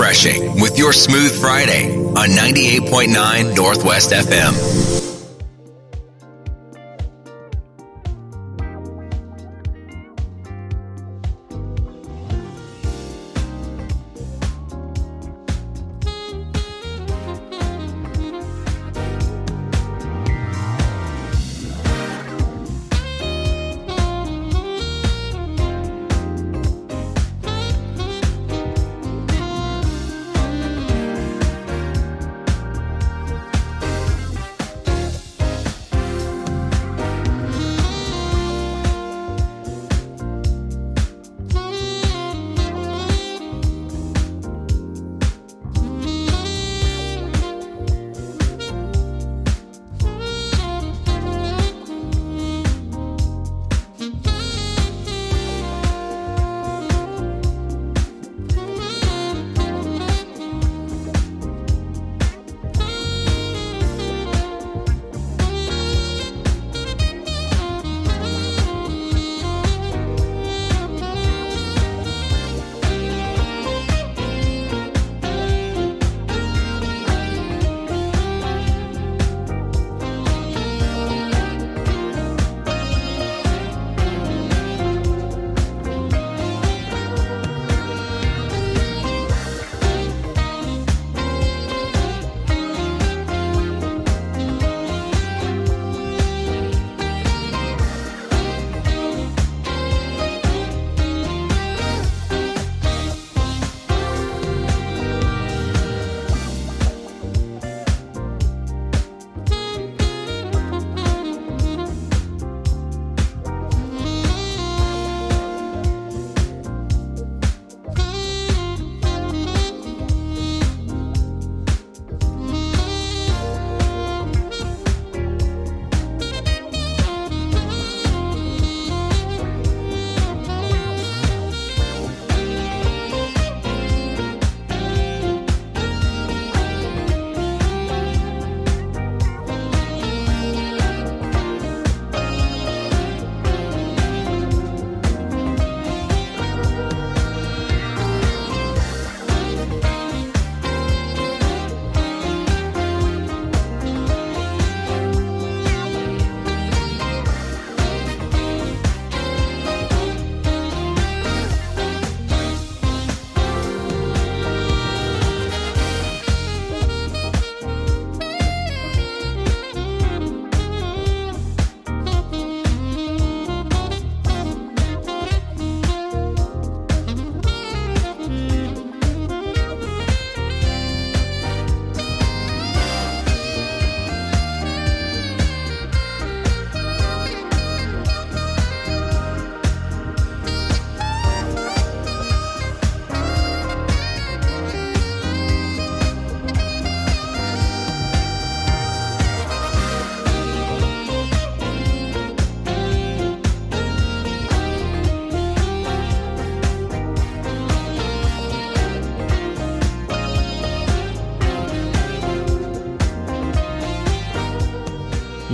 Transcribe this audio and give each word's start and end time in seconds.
refreshing 0.00 0.58
with 0.58 0.78
your 0.78 0.94
Smooth 0.94 1.38
Friday 1.38 1.94
on 1.94 2.30
98.9 2.30 3.54
Northwest 3.54 4.12
FM. 4.12 4.89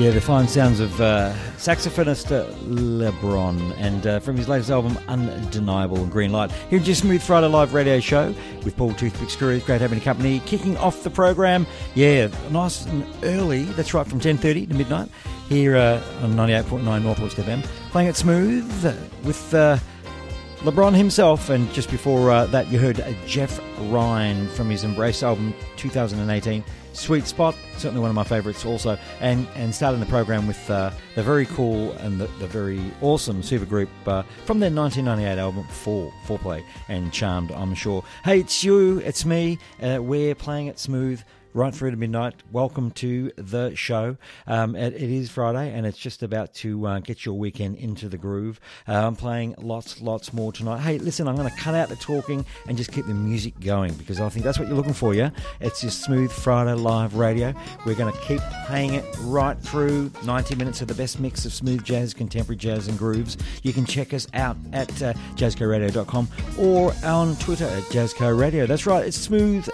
Yeah, 0.06 0.12
the 0.12 0.20
fine 0.20 0.46
sounds 0.46 0.78
of 0.78 1.00
uh, 1.00 1.32
saxophonist 1.56 2.26
LeBron, 2.68 3.74
and 3.76 4.06
uh, 4.06 4.20
from 4.20 4.36
his 4.36 4.48
latest 4.48 4.70
album, 4.70 4.96
Undeniable 5.08 5.96
and 5.96 6.12
Green 6.12 6.30
Light. 6.30 6.52
Here 6.70 6.78
your 6.78 6.94
Smooth 6.94 7.20
Friday 7.20 7.48
Live 7.48 7.74
radio 7.74 7.98
show 7.98 8.32
with 8.62 8.76
Paul 8.76 8.94
Toothpicks 8.94 9.34
Curry. 9.34 9.58
Great 9.58 9.80
having 9.80 9.98
a 9.98 10.00
company. 10.00 10.38
Kicking 10.46 10.76
off 10.76 11.02
the 11.02 11.10
program, 11.10 11.66
yeah, 11.96 12.28
nice 12.52 12.86
and 12.86 13.04
early. 13.24 13.64
That's 13.64 13.94
right, 13.94 14.06
from 14.06 14.20
10.30 14.20 14.68
to 14.68 14.74
midnight 14.74 15.08
here 15.48 15.76
uh, 15.76 16.00
on 16.22 16.34
98.9 16.34 17.02
Northwest 17.02 17.36
FM. 17.38 17.64
Playing 17.90 18.08
it 18.08 18.14
smooth 18.14 18.84
with 19.24 19.54
uh, 19.54 19.76
LeBron 20.60 20.94
himself, 20.94 21.50
and 21.50 21.68
just 21.72 21.90
before 21.90 22.30
uh, 22.30 22.46
that, 22.46 22.68
you 22.68 22.78
heard 22.78 23.04
Jeff 23.26 23.58
Ryan 23.90 24.46
from 24.50 24.70
his 24.70 24.84
Embrace 24.84 25.24
album 25.24 25.52
2018. 25.76 26.62
Sweet 26.92 27.26
Spot, 27.26 27.56
certainly 27.78 28.00
one 28.00 28.10
of 28.10 28.16
my 28.16 28.24
favourites 28.24 28.64
also, 28.64 28.98
and 29.20 29.46
and 29.54 29.74
starting 29.74 30.00
the 30.00 30.06
program 30.06 30.46
with 30.46 30.70
uh, 30.70 30.90
the 31.14 31.22
very 31.22 31.46
cool 31.46 31.92
and 31.92 32.20
the, 32.20 32.26
the 32.38 32.46
very 32.46 32.80
awesome 33.00 33.42
supergroup 33.42 33.88
uh, 34.06 34.22
from 34.44 34.60
their 34.60 34.70
1998 34.70 35.40
album 35.40 35.66
Four 35.68 36.12
Fourplay 36.26 36.64
and 36.88 37.12
Charmed, 37.12 37.52
I'm 37.52 37.74
sure. 37.74 38.04
Hey, 38.24 38.40
it's 38.40 38.62
you, 38.64 38.98
it's 38.98 39.24
me. 39.24 39.58
Uh, 39.82 39.98
we're 40.00 40.34
playing 40.34 40.66
it 40.68 40.78
smooth 40.78 41.22
right 41.56 41.74
through 41.74 41.90
to 41.90 41.96
midnight. 41.96 42.34
Welcome 42.52 42.90
to 42.92 43.32
the 43.36 43.74
show. 43.74 44.18
Um, 44.46 44.76
it, 44.76 44.92
it 44.92 45.10
is 45.10 45.30
Friday, 45.30 45.72
and 45.72 45.86
it's 45.86 45.96
just 45.96 46.22
about 46.22 46.52
to 46.56 46.86
uh, 46.86 46.98
get 46.98 47.24
your 47.24 47.34
weekend 47.36 47.76
into 47.76 48.10
the 48.10 48.18
groove. 48.18 48.60
Uh, 48.86 49.06
I'm 49.06 49.16
playing 49.16 49.54
lots, 49.56 50.02
lots 50.02 50.34
more 50.34 50.52
tonight. 50.52 50.80
Hey, 50.80 50.98
listen, 50.98 51.26
I'm 51.26 51.34
going 51.34 51.48
to 51.48 51.56
cut 51.56 51.74
out 51.74 51.88
the 51.88 51.96
talking 51.96 52.44
and 52.68 52.76
just 52.76 52.92
keep 52.92 53.06
the 53.06 53.14
music 53.14 53.58
going 53.58 53.94
because 53.94 54.20
I 54.20 54.28
think 54.28 54.44
that's 54.44 54.58
what 54.58 54.68
you're 54.68 54.76
looking 54.76 54.92
for, 54.92 55.14
yeah? 55.14 55.30
It's 55.60 55.82
your 55.82 55.92
smooth 55.92 56.30
Friday 56.30 56.74
live 56.74 57.14
radio. 57.14 57.54
We're 57.84 57.94
going 57.94 58.12
to 58.12 58.18
keep 58.20 58.40
playing 58.66 58.94
it 58.94 59.04
right 59.20 59.58
through 59.58 60.10
90 60.24 60.54
minutes 60.56 60.80
of 60.82 60.88
the 60.88 60.94
best 60.94 61.20
mix 61.20 61.44
of 61.44 61.52
smooth 61.52 61.84
jazz, 61.84 62.14
contemporary 62.14 62.56
jazz, 62.56 62.88
and 62.88 62.98
grooves. 62.98 63.36
You 63.62 63.72
can 63.72 63.84
check 63.84 64.12
us 64.12 64.26
out 64.34 64.56
at 64.72 64.90
uh, 65.02 65.12
jazzcoradio.com 65.34 66.28
or 66.58 66.92
on 67.04 67.36
Twitter 67.36 67.66
at 67.66 67.82
jazzcoradio. 67.84 68.66
That's 68.66 68.86
right, 68.86 69.06
it's 69.06 69.16
smooth 69.16 69.68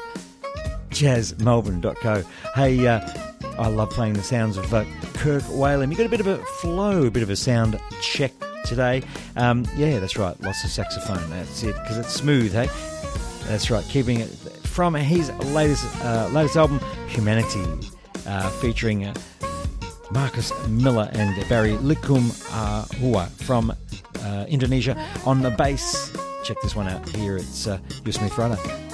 jazzmelbourne.co. 0.90 2.22
Hey, 2.54 2.86
uh, 2.86 3.00
I 3.58 3.68
love 3.68 3.90
playing 3.90 4.14
the 4.14 4.22
sounds 4.22 4.56
of 4.56 4.72
uh, 4.72 4.84
Kirk 5.14 5.42
Whalum. 5.44 5.90
You 5.90 5.96
got 5.96 6.06
a 6.06 6.10
bit 6.10 6.20
of 6.20 6.26
a 6.26 6.38
flow, 6.38 7.06
a 7.06 7.10
bit 7.10 7.22
of 7.22 7.30
a 7.30 7.36
sound 7.36 7.78
check 8.00 8.32
today. 8.64 9.02
Um, 9.36 9.66
yeah, 9.76 9.98
that's 9.98 10.16
right. 10.16 10.38
Lots 10.40 10.64
of 10.64 10.70
saxophone. 10.70 11.28
That's 11.30 11.62
it 11.62 11.74
because 11.74 11.98
it's 11.98 12.12
smooth. 12.12 12.52
Hey, 12.52 12.68
That's 13.48 13.70
right, 13.70 13.84
keeping 13.84 14.20
it 14.20 14.30
from 14.72 14.94
his 14.94 15.30
latest 15.52 15.84
uh, 16.02 16.28
latest 16.32 16.56
album, 16.56 16.80
Humanity, 17.08 17.62
uh, 18.26 18.48
featuring 18.60 19.04
uh, 19.04 19.14
Marcus 20.10 20.52
Miller 20.68 21.10
and 21.12 21.48
Barry 21.48 21.72
Likum 21.72 22.32
from 23.44 23.70
uh, 23.70 24.46
Indonesia 24.48 24.96
on 25.26 25.42
the 25.42 25.50
bass. 25.50 26.12
Check 26.42 26.56
this 26.62 26.74
one 26.74 26.88
out 26.88 27.06
here. 27.10 27.36
It's 27.36 27.66
uh, 27.66 27.78
Your 28.04 28.12
Friday. 28.30 28.91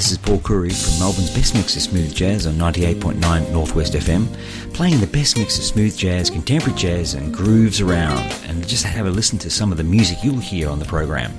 This 0.00 0.12
is 0.12 0.16
Paul 0.16 0.38
Curry 0.38 0.70
from 0.70 0.98
Melbourne's 0.98 1.28
Best 1.28 1.54
Mix 1.54 1.76
of 1.76 1.82
Smooth 1.82 2.14
Jazz 2.14 2.46
on 2.46 2.54
98.9 2.54 3.52
Northwest 3.52 3.92
FM, 3.92 4.26
playing 4.72 4.98
the 4.98 5.06
best 5.06 5.36
mix 5.36 5.58
of 5.58 5.64
smooth 5.64 5.94
jazz, 5.94 6.30
contemporary 6.30 6.74
jazz, 6.78 7.12
and 7.12 7.34
grooves 7.34 7.82
around. 7.82 8.18
And 8.46 8.66
just 8.66 8.82
have 8.86 9.04
a 9.04 9.10
listen 9.10 9.38
to 9.40 9.50
some 9.50 9.70
of 9.70 9.76
the 9.76 9.84
music 9.84 10.24
you'll 10.24 10.38
hear 10.38 10.70
on 10.70 10.78
the 10.78 10.86
program. 10.86 11.34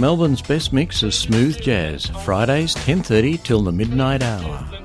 Melbourne's 0.00 0.40
best 0.40 0.72
mix 0.72 1.02
of 1.02 1.12
smooth 1.12 1.60
jazz, 1.60 2.06
Fridays 2.24 2.74
10:30 2.74 3.36
till 3.44 3.60
the 3.60 3.70
midnight 3.70 4.22
hour. 4.22 4.79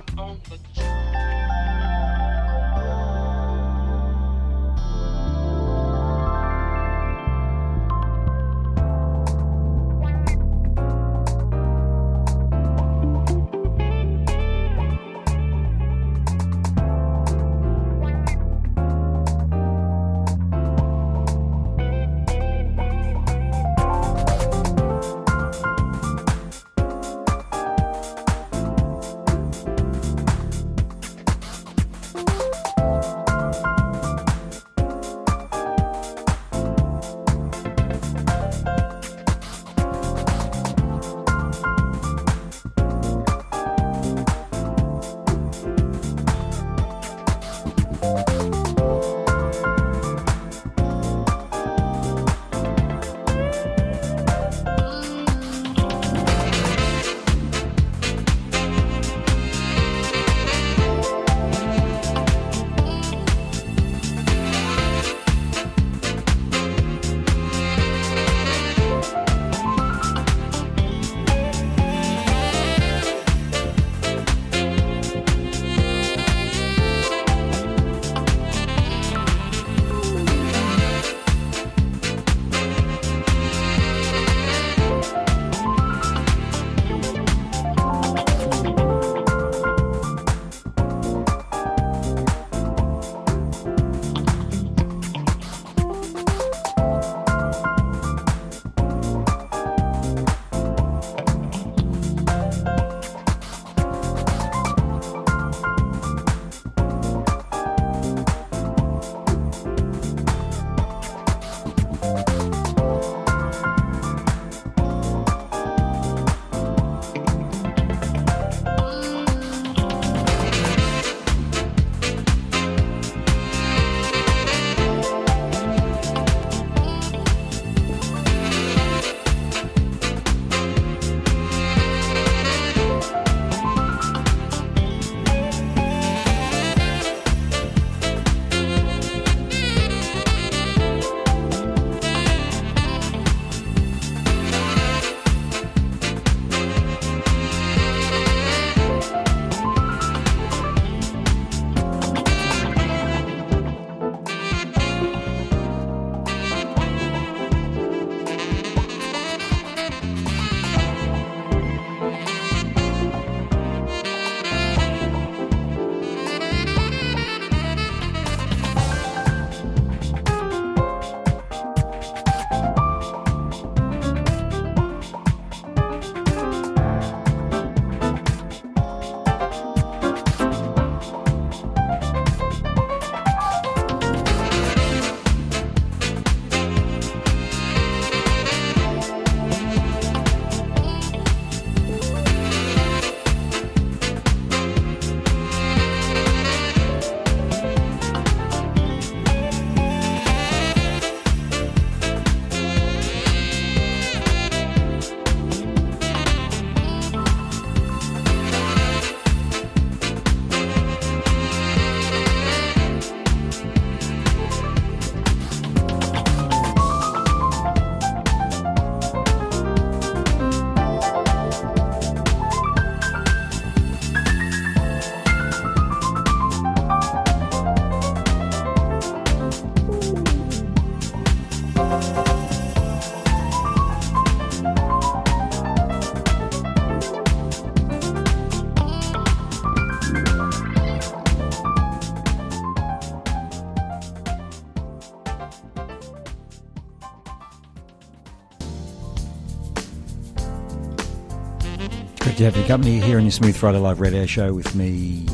Have 252.46 252.56
your 252.56 252.68
company 252.68 253.00
here 253.00 253.18
on 253.18 253.24
your 253.24 253.32
Smooth 253.32 253.58
Friday 253.58 253.80
Live 253.80 254.00
radio 254.00 254.28
show 254.28 254.54
with 254.54 254.76
me, 254.76 255.26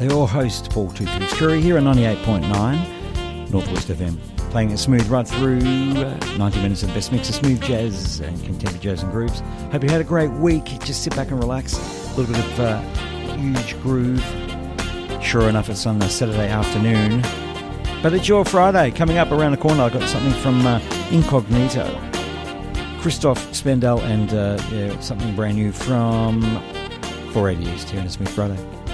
your 0.00 0.26
host, 0.26 0.68
Paul 0.68 0.90
Toothpicks 0.90 1.32
Curry, 1.34 1.60
here 1.60 1.78
on 1.78 1.84
98.9 1.84 3.52
Northwest 3.52 3.86
FM. 3.86 4.18
Playing 4.50 4.72
it 4.72 4.78
smooth 4.78 5.06
right 5.06 5.28
through 5.28 5.58
uh, 5.60 6.18
90 6.36 6.62
minutes 6.62 6.82
of 6.82 6.88
the 6.88 6.94
best 6.96 7.12
mix 7.12 7.28
of 7.28 7.36
smooth 7.36 7.62
jazz 7.62 8.18
and 8.18 8.36
contemporary 8.42 8.80
jazz 8.80 9.04
and 9.04 9.12
grooves. 9.12 9.38
Hope 9.70 9.84
you 9.84 9.88
had 9.88 10.00
a 10.00 10.04
great 10.04 10.32
week. 10.32 10.64
Just 10.80 11.04
sit 11.04 11.14
back 11.14 11.30
and 11.30 11.38
relax. 11.38 11.74
A 11.74 12.16
little 12.16 12.34
bit 12.34 12.44
of 12.44 12.58
uh, 12.58 12.82
Euge 13.36 13.80
Groove. 13.82 15.22
Sure 15.22 15.48
enough, 15.48 15.70
it's 15.70 15.86
on 15.86 16.02
a 16.02 16.08
Saturday 16.08 16.48
afternoon. 16.48 17.22
But 18.02 18.12
it's 18.12 18.26
your 18.26 18.44
Friday. 18.44 18.90
Coming 18.90 19.18
up 19.18 19.30
around 19.30 19.52
the 19.52 19.58
corner, 19.58 19.84
I've 19.84 19.92
got 19.92 20.08
something 20.08 20.32
from 20.42 20.66
uh, 20.66 20.80
Incognito. 21.12 22.15
Christoph 23.06 23.54
Spendel 23.54 24.00
and 24.00 24.34
uh, 24.34 24.60
yeah, 24.72 24.98
something 24.98 25.36
brand 25.36 25.56
new 25.56 25.70
from 25.70 26.42
480 27.32 27.70
East 27.70 27.88
here 27.88 28.00
on 28.00 28.08
Smooth 28.08 28.28
Friday. 28.30 28.85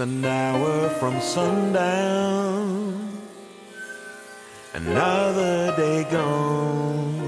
An 0.00 0.24
hour 0.24 0.88
from 1.00 1.20
sundown, 1.20 3.18
another 4.72 5.74
day 5.76 6.04
gone. 6.08 7.18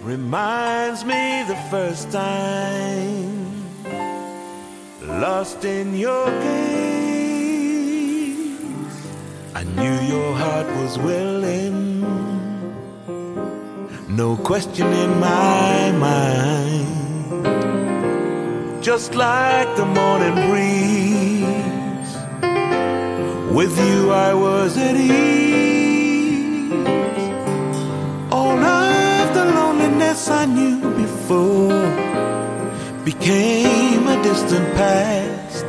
Reminds 0.00 1.04
me 1.04 1.42
the 1.48 1.56
first 1.72 2.12
time 2.12 3.64
lost 5.02 5.64
in 5.64 5.96
your 5.96 6.26
gaze. 6.26 7.34
I 9.56 9.64
knew 9.64 10.00
your 10.06 10.34
heart 10.36 10.68
was 10.76 10.96
willing, 11.00 12.00
no 14.08 14.36
question 14.36 14.86
in 14.86 15.18
my 15.18 15.90
mind 15.98 17.09
just 18.80 19.14
like 19.14 19.76
the 19.76 19.84
morning 19.84 20.34
breeze. 20.48 22.14
With 23.54 23.76
you, 23.78 24.10
I 24.10 24.32
was 24.32 24.78
at 24.78 24.96
ease 24.96 25.50
all 28.32 28.58
of 28.58 29.34
the 29.34 29.44
loneliness 29.44 30.28
I 30.30 30.46
knew 30.46 30.80
before 31.04 31.68
became 33.04 34.06
a 34.08 34.22
distant 34.22 34.74
past. 34.74 35.66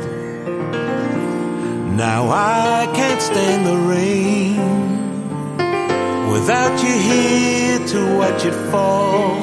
Now 1.96 2.30
I 2.30 2.90
can't 2.94 3.20
stand 3.20 3.66
the 3.66 3.78
rain 3.94 4.56
without 6.32 6.82
you 6.82 6.94
here 7.10 7.78
to 7.88 8.16
watch 8.16 8.44
it 8.44 8.54
fall. 8.70 9.40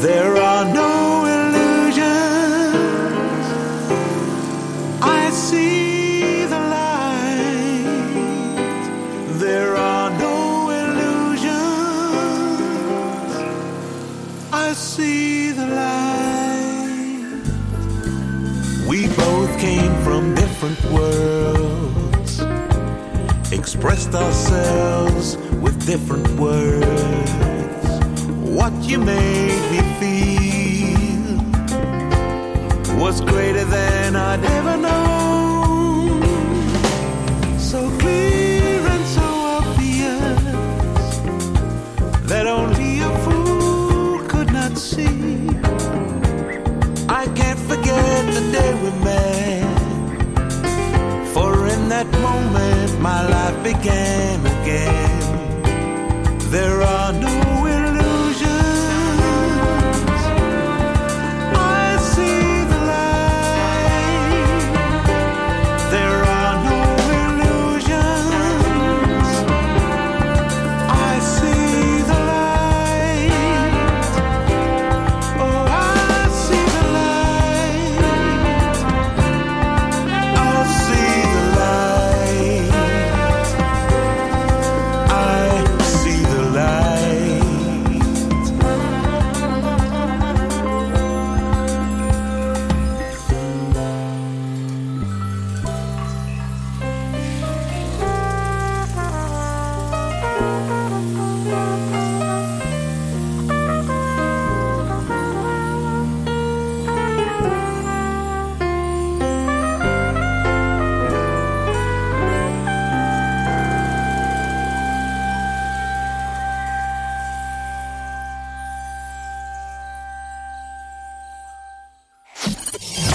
There 0.00 0.36
are 0.36 0.64
no 0.74 1.01
see 14.96 15.52
the 15.52 15.66
light. 15.66 17.42
We 18.86 19.08
both 19.24 19.58
came 19.58 19.94
from 20.04 20.34
different 20.34 20.78
worlds, 20.92 22.32
expressed 23.50 24.14
ourselves 24.14 25.38
with 25.64 25.86
different 25.86 26.28
words. 26.38 27.88
What 28.58 28.74
you 28.82 28.98
made 28.98 29.62
me 29.72 29.80
feel 30.00 31.36
was 33.02 33.22
greater 33.22 33.64
than 33.64 34.14
I'd 34.14 34.44
ever 34.58 34.76
known. 34.76 36.22
So 37.58 37.80
clear 37.98 38.80
and 38.94 39.06
so 39.06 39.26
obvious 39.58 40.42
that 42.28 42.46
only 42.46 42.71
can't 47.34 47.58
forget 47.58 48.34
the 48.34 48.44
day 48.52 48.74
we 48.82 48.90
met. 49.04 49.64
For 51.34 51.66
in 51.68 51.88
that 51.88 52.08
moment, 52.20 53.00
my 53.00 53.20
life 53.26 53.62
began 53.62 54.40
again. 54.56 55.20
There 56.50 56.82
are 56.82 57.12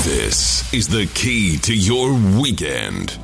This 0.08 0.74
is 0.74 0.88
the 0.88 1.06
key 1.08 1.58
to 1.58 1.76
your 1.76 2.13
weekend. 2.39 3.20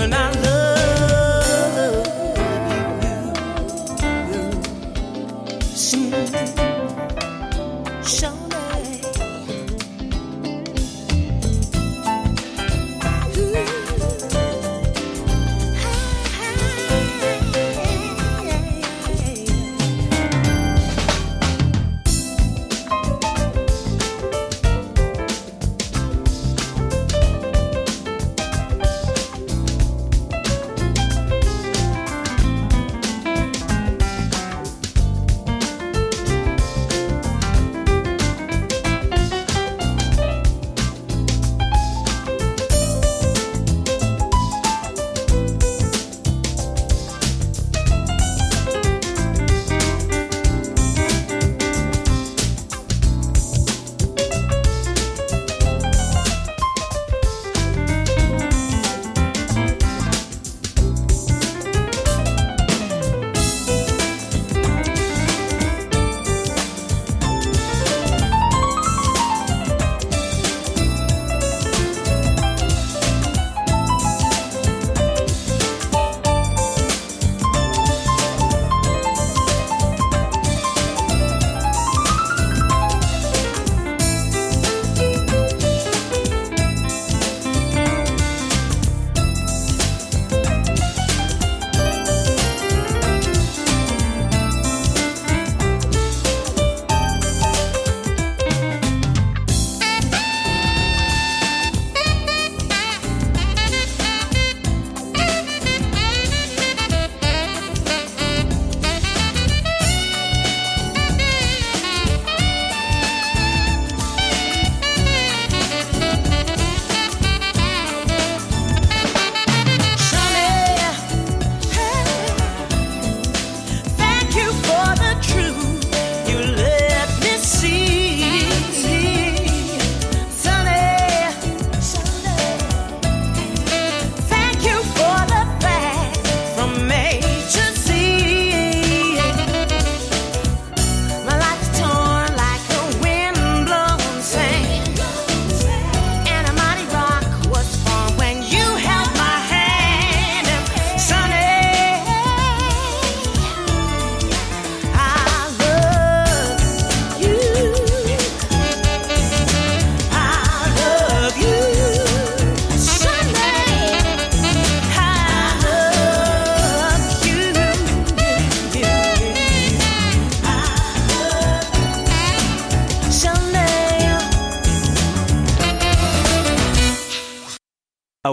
And 0.00 0.14
I 0.14 0.39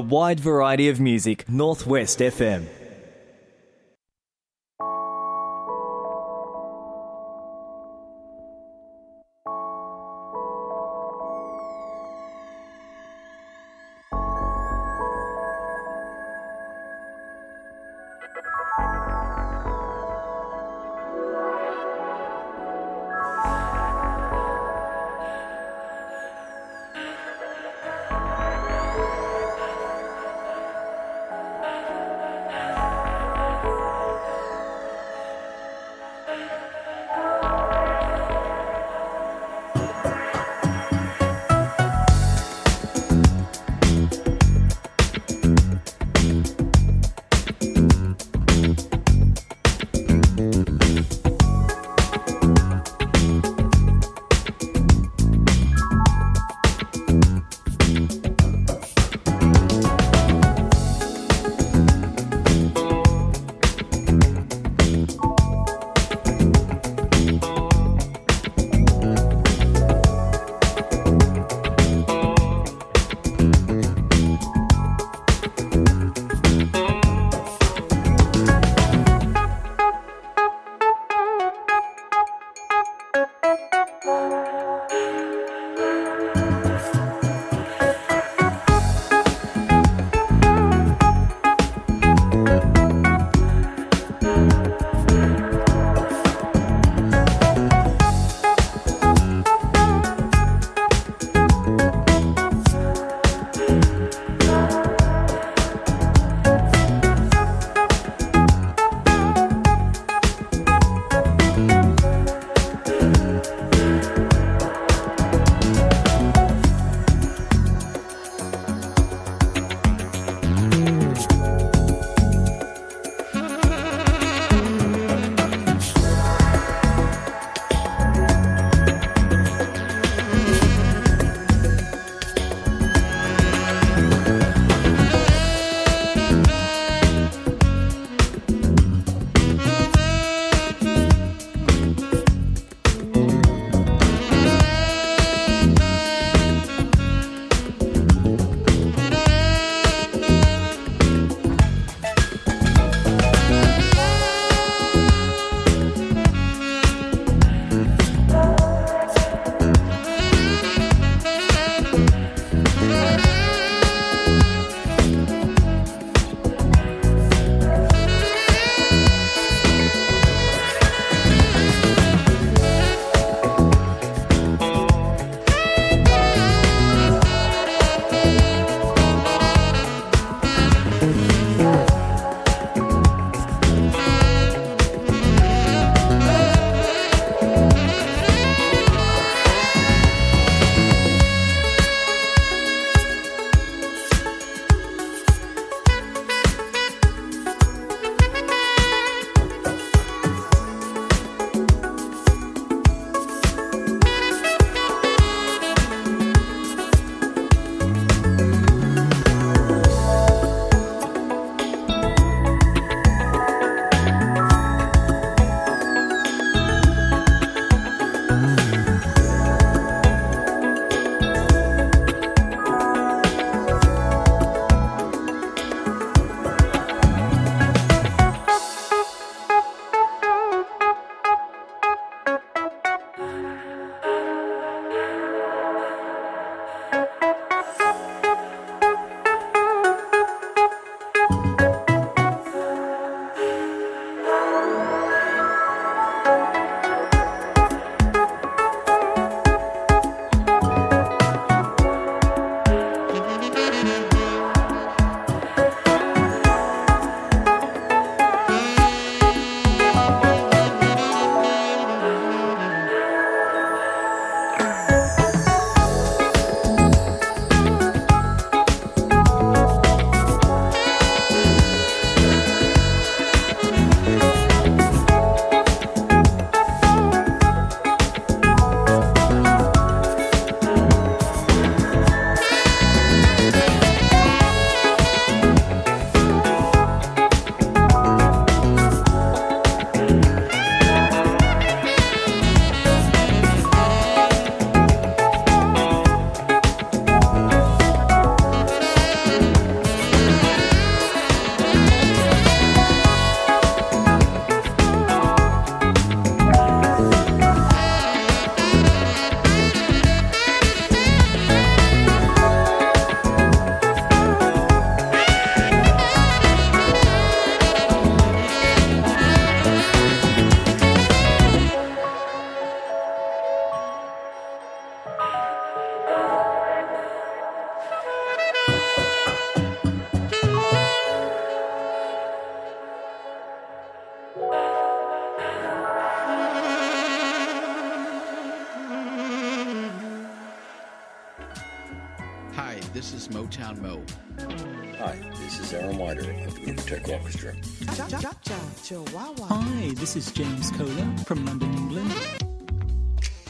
wide 0.08 0.40
variety 0.40 0.88
of 0.88 1.00
music, 1.02 1.44
Northwest 1.50 2.20
FM. 2.20 2.87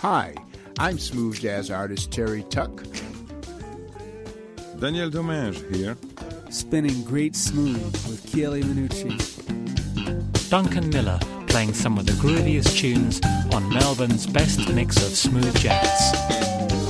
Hi, 0.09 0.35
I'm 0.79 0.97
smooth 0.97 1.37
jazz 1.37 1.69
artist 1.69 2.11
Terry 2.13 2.43
Tuck. 2.43 2.81
Daniel 4.79 5.09
Domingue 5.09 5.61
here. 5.69 5.97
Spinning 6.49 7.03
great 7.03 7.35
smooth 7.35 7.83
with 8.07 8.25
Chieli 8.25 8.63
Minucci. 8.63 9.19
Duncan 10.49 10.89
Miller 10.91 11.19
playing 11.47 11.73
some 11.73 11.97
of 11.97 12.05
the 12.05 12.13
grooviest 12.13 12.77
tunes 12.77 13.19
on 13.53 13.67
Melbourne's 13.67 14.25
best 14.25 14.69
mix 14.69 14.95
of 14.95 15.09
smooth 15.09 15.53
jazz. 15.59 16.86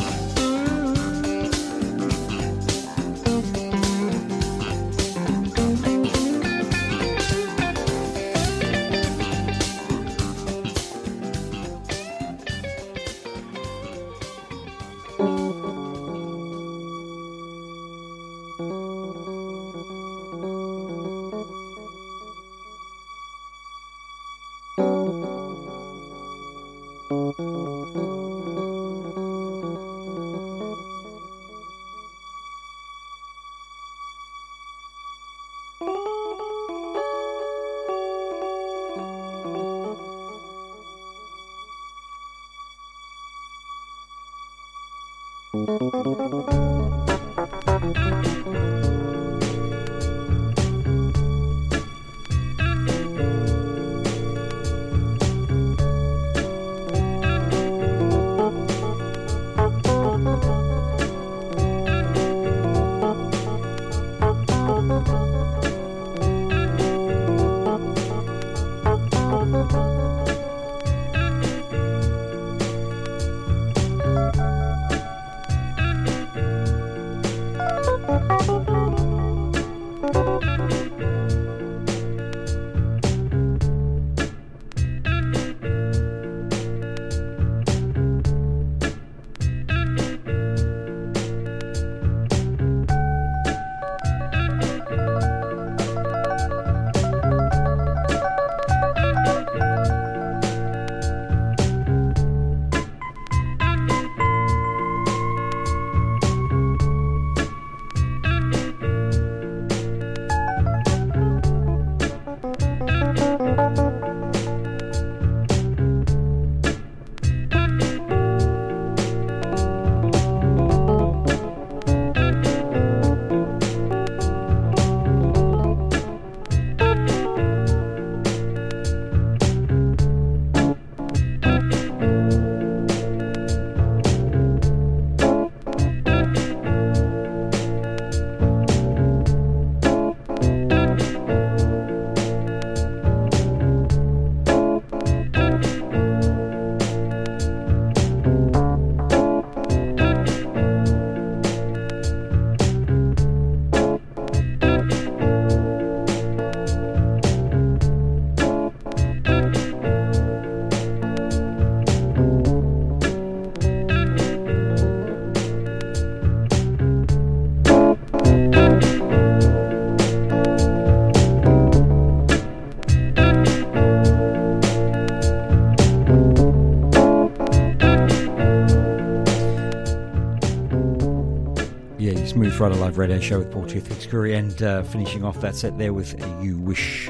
Smooth 182.38 182.54
Friday 182.54 182.76
Live 182.76 183.00
Radio 183.00 183.20
Show 183.20 183.40
with 183.40 183.50
Paul 183.50 183.66
Toothpicks 183.66 184.06
Curry 184.06 184.36
and 184.36 184.62
uh, 184.62 184.84
finishing 184.84 185.24
off 185.24 185.42
that 185.42 185.56
set 185.56 185.76
there 185.80 185.92
with 185.92 186.24
You 186.40 186.60
Wish 186.60 187.10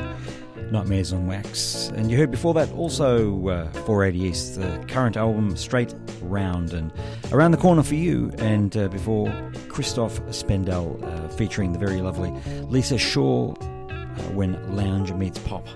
Nightmares 0.71 1.11
on 1.11 1.28
Wax. 1.28 1.89
And 1.97 2.09
you 2.09 2.15
heard 2.15 2.32
before 2.32 2.53
that 2.53 2.71
also 2.71 3.49
uh, 3.49 3.69
480 3.71 4.19
East, 4.19 4.55
the 4.55 4.86
current 4.88 5.17
album 5.17 5.57
Straight 5.57 5.93
Round 6.21 6.71
and 6.71 6.93
Around 7.34 7.51
the 7.51 7.57
Corner 7.57 7.84
for 7.84 7.95
You. 7.95 8.32
And 8.38 8.78
uh, 8.78 8.88
before 8.88 9.30
Christoph 9.67 10.21
Spendel 10.34 10.97
uh, 11.03 11.28
featuring 11.28 11.73
the 11.73 11.80
very 11.80 11.99
lovely 11.99 12.32
Lisa 12.61 12.97
Shaw 12.97 13.51
uh, 13.51 13.93
when 14.32 14.53
Lounge 14.78 15.11
Meets 15.11 15.39
Pop. 15.39 15.67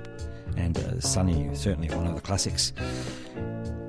And 0.56 0.78
uh, 0.78 1.02
Sunny, 1.02 1.54
certainly 1.56 1.94
one 1.94 2.08
of 2.08 2.16
the 2.16 2.22
classics. 2.22 2.72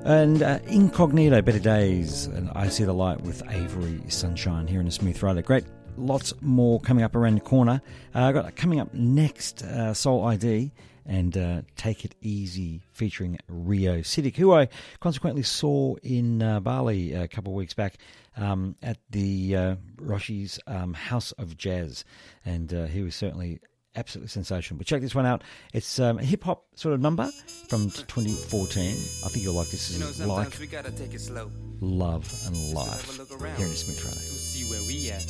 And 0.05 0.43
uh, 0.43 0.59
Incognito, 0.67 1.41
Better 1.41 1.59
Days, 1.59 2.25
and 2.25 2.49
I 2.53 2.67
See 2.67 2.83
the 2.83 2.91
Light 2.91 3.21
with 3.21 3.41
Avery 3.49 4.01
Sunshine 4.09 4.67
here 4.67 4.81
in 4.81 4.87
a 4.87 4.91
Smooth 4.91 5.15
Friday. 5.15 5.41
Great, 5.41 5.63
lots 5.95 6.33
more 6.41 6.81
coming 6.81 7.05
up 7.05 7.15
around 7.15 7.35
the 7.35 7.41
corner. 7.41 7.81
Uh, 8.13 8.33
got 8.33 8.53
coming 8.57 8.81
up 8.81 8.93
next 8.93 9.63
uh, 9.63 9.93
Soul 9.93 10.25
ID 10.25 10.73
and 11.05 11.37
uh, 11.37 11.61
Take 11.77 12.03
It 12.03 12.15
Easy 12.21 12.81
featuring 12.91 13.39
Rio 13.47 13.99
Sidik, 13.99 14.35
who 14.35 14.53
I 14.53 14.67
consequently 14.99 15.43
saw 15.43 15.95
in 16.03 16.43
uh, 16.43 16.59
Bali 16.59 17.13
a 17.13 17.29
couple 17.29 17.53
of 17.53 17.57
weeks 17.57 17.73
back 17.73 17.95
um, 18.35 18.75
at 18.83 18.97
the 19.09 19.55
uh, 19.55 19.75
Roshi's 19.95 20.59
um, 20.67 20.93
House 20.95 21.31
of 21.33 21.55
Jazz. 21.55 22.03
And 22.43 22.71
he 22.89 23.03
was 23.03 23.15
certainly 23.15 23.61
absolutely 23.95 24.29
sensational. 24.29 24.77
But 24.77 24.87
check 24.87 25.01
this 25.01 25.15
one 25.15 25.25
out. 25.25 25.43
It's 25.73 25.99
um, 25.99 26.19
a 26.19 26.23
hip 26.23 26.43
hop 26.43 26.65
sort 26.75 26.93
of 26.93 27.01
number 27.01 27.29
from 27.67 27.89
2014. 27.89 28.89
I 28.91 29.29
think 29.29 29.43
you'll 29.43 29.53
like 29.53 29.69
this. 29.69 29.97
You 29.97 30.05
Is 30.05 30.19
know, 30.19 30.27
like 30.27 30.57
we 30.59 30.67
gotta 30.67 30.91
take 30.91 31.13
it 31.13 31.21
slow. 31.21 31.49
love 31.81 32.31
and 32.45 32.73
life 32.73 33.05
have 33.17 33.29
a 33.29 33.33
look 33.33 33.57
here 33.57 33.65
in 33.67 33.73
Smooth 33.73 33.99
Friday. 33.99 34.15
To 34.15 34.21
see 34.21 34.69
where 34.71 34.81
we 34.87 35.09
at. 35.11 35.25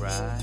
Right? 0.00 0.40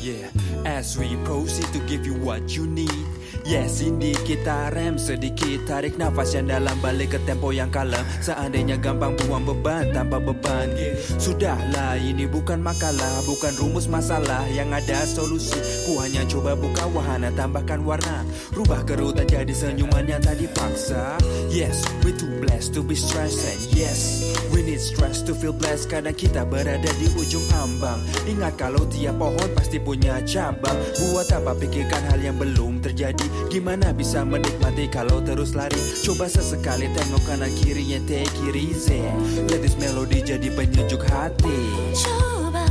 yeah, 0.00 0.30
as 0.64 0.96
we 0.96 1.16
proceed 1.24 1.66
to 1.72 1.80
give 1.86 2.06
you 2.06 2.14
what 2.14 2.54
you 2.54 2.66
need. 2.66 3.06
Yes, 3.46 3.82
indeed 3.82 4.18
kita 4.26 4.74
rem 4.74 4.98
sedikit. 4.98 5.66
Tarik 5.66 5.94
nafas 5.98 6.34
yang 6.34 6.50
dalam 6.50 6.76
balik 6.82 7.14
ke 7.14 7.18
tempo 7.22 7.54
yang 7.54 7.70
kalem. 7.70 8.02
Seandainya 8.18 8.74
gampang 8.78 9.14
buang 9.22 9.46
beban 9.46 9.94
tanpa 9.94 10.18
beban. 10.18 10.74
Sudahlah 11.16 11.96
ini 11.96 12.26
bukan 12.28 12.60
makalah 12.60 13.22
Bukan 13.24 13.54
rumus 13.58 13.86
masalah. 13.86 14.44
Yang 14.50 14.68
ada 14.82 14.98
solusi 15.06 15.58
Ku 15.86 16.02
hanya 16.02 16.26
coba 16.26 16.58
buka 16.58 16.90
wahana 16.90 17.30
tambahkan 17.32 17.82
warna. 17.86 18.26
Rubah 18.52 18.82
kerutan 18.82 19.26
jadi 19.30 19.54
senyuman 19.54 20.04
yang 20.06 20.22
tak 20.22 20.42
dipaksa. 20.42 21.16
Yes, 21.48 21.86
we 22.02 22.10
too 22.12 22.28
blessed 22.42 22.74
to 22.74 22.82
be 22.82 22.98
stressed. 22.98 23.46
And 23.46 23.62
yes, 23.72 24.26
we 24.50 24.66
need 24.66 24.82
stress 24.82 25.22
to 25.24 25.32
feel 25.32 25.54
blessed. 25.54 25.88
Kadang 25.88 26.18
kita 26.18 26.42
berada 26.42 26.90
di 26.98 27.06
ujung 27.14 27.46
ambang. 27.54 28.02
Ingat 28.26 28.58
kalau 28.58 28.82
tiap 28.90 29.16
pohon 29.16 29.48
pasti 29.54 29.78
punya 29.78 30.18
cabang. 30.26 30.76
Buat 30.98 31.30
apa 31.32 31.54
pikirkan 31.54 32.02
hal 32.12 32.20
yang 32.20 32.36
belum 32.36 32.82
terjadi 32.82 33.15
Gimana 33.48 33.94
bisa 33.96 34.20
menikmati 34.20 34.84
kalau 34.92 35.24
terus 35.24 35.56
lari? 35.56 35.80
Coba 36.04 36.28
sesekali 36.28 36.92
tengok 36.92 37.24
kanan 37.24 37.48
kirinya 37.56 37.96
take 38.04 38.28
it 38.44 38.56
easy. 38.56 39.00
Let 39.48 39.64
this 39.64 39.80
melody 39.80 40.20
jadi 40.20 40.52
penyejuk 40.52 41.00
hati. 41.08 41.60
Coba 41.96 42.68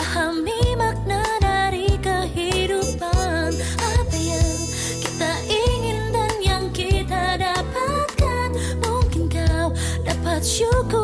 pahami 0.00 0.78
makna 0.80 1.20
dari 1.44 1.92
kehidupan. 2.00 3.52
Apa 3.76 4.16
yang 4.16 4.56
kita 5.04 5.30
ingin 5.44 6.00
dan 6.08 6.32
yang 6.40 6.64
kita 6.72 7.36
dapatkan? 7.36 8.48
Mungkin 8.80 9.28
kau 9.28 9.76
dapat 10.08 10.40
syukuri 10.40 11.03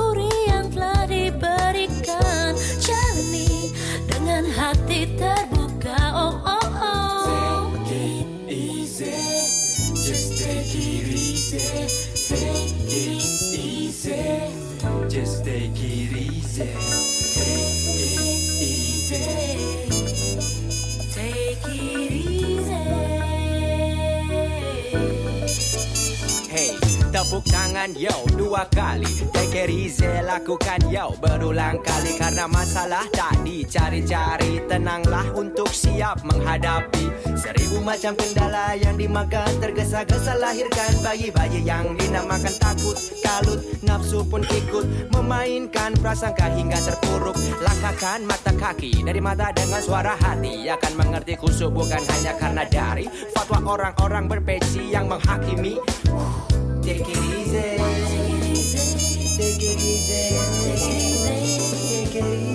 tepuk 27.40 27.56
tangan 27.56 27.90
yo 27.96 28.12
dua 28.36 28.68
kali. 28.68 29.08
Take 29.32 29.64
it 29.64 29.70
easy 29.72 30.04
lakukan 30.20 30.92
yo 30.92 31.16
berulang 31.16 31.80
kali. 31.80 32.20
Karena 32.20 32.44
masalah 32.44 33.08
tak 33.16 33.40
dicari-cari. 33.40 34.60
Tenanglah 34.68 35.24
untuk 35.32 35.72
siap 35.72 36.20
menghadapi 36.22 37.08
Seribu 37.40 37.80
macam 37.80 38.12
kendala 38.12 38.76
yang 38.76 39.00
dimakan. 39.00 39.48
Tergesa-gesa 39.56 40.36
lahirkan 40.36 41.00
bayi-bayi 41.00 41.64
yang 41.64 41.96
dinamakan 41.96 42.52
takut 42.60 42.96
Kalut, 43.24 43.60
nafsu 43.80 44.20
pun 44.28 44.44
ikut 44.44 45.08
Memainkan 45.16 45.96
prasangka 45.96 46.52
hingga 46.52 46.76
terpuruk. 46.76 47.36
Langkahkan 47.64 48.20
mata 48.28 48.52
kaki 48.52 49.00
dari 49.00 49.20
mata 49.24 49.48
dengan 49.56 49.80
suara 49.80 50.12
hati. 50.20 50.68
Akan 50.68 50.92
mengerti 51.00 51.40
kusuk 51.40 51.72
bukan 51.72 52.02
hanya 52.04 52.36
karena 52.36 52.68
dari 52.68 53.08
Fatwa 53.32 53.64
orang-orang 53.64 54.28
berpeci 54.28 54.92
yang 54.92 55.08
menghakimi 55.08 55.80
Take 56.82 57.00
it 57.00 57.08
easy. 57.08 57.60
Take 59.36 59.62
it 59.62 59.80
easy. 59.82 60.36
Take 61.76 62.14
it 62.14 62.24
easy. 62.24 62.49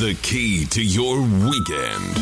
The 0.00 0.14
key 0.22 0.64
to 0.64 0.82
your 0.82 1.20
weekend. 1.20 2.16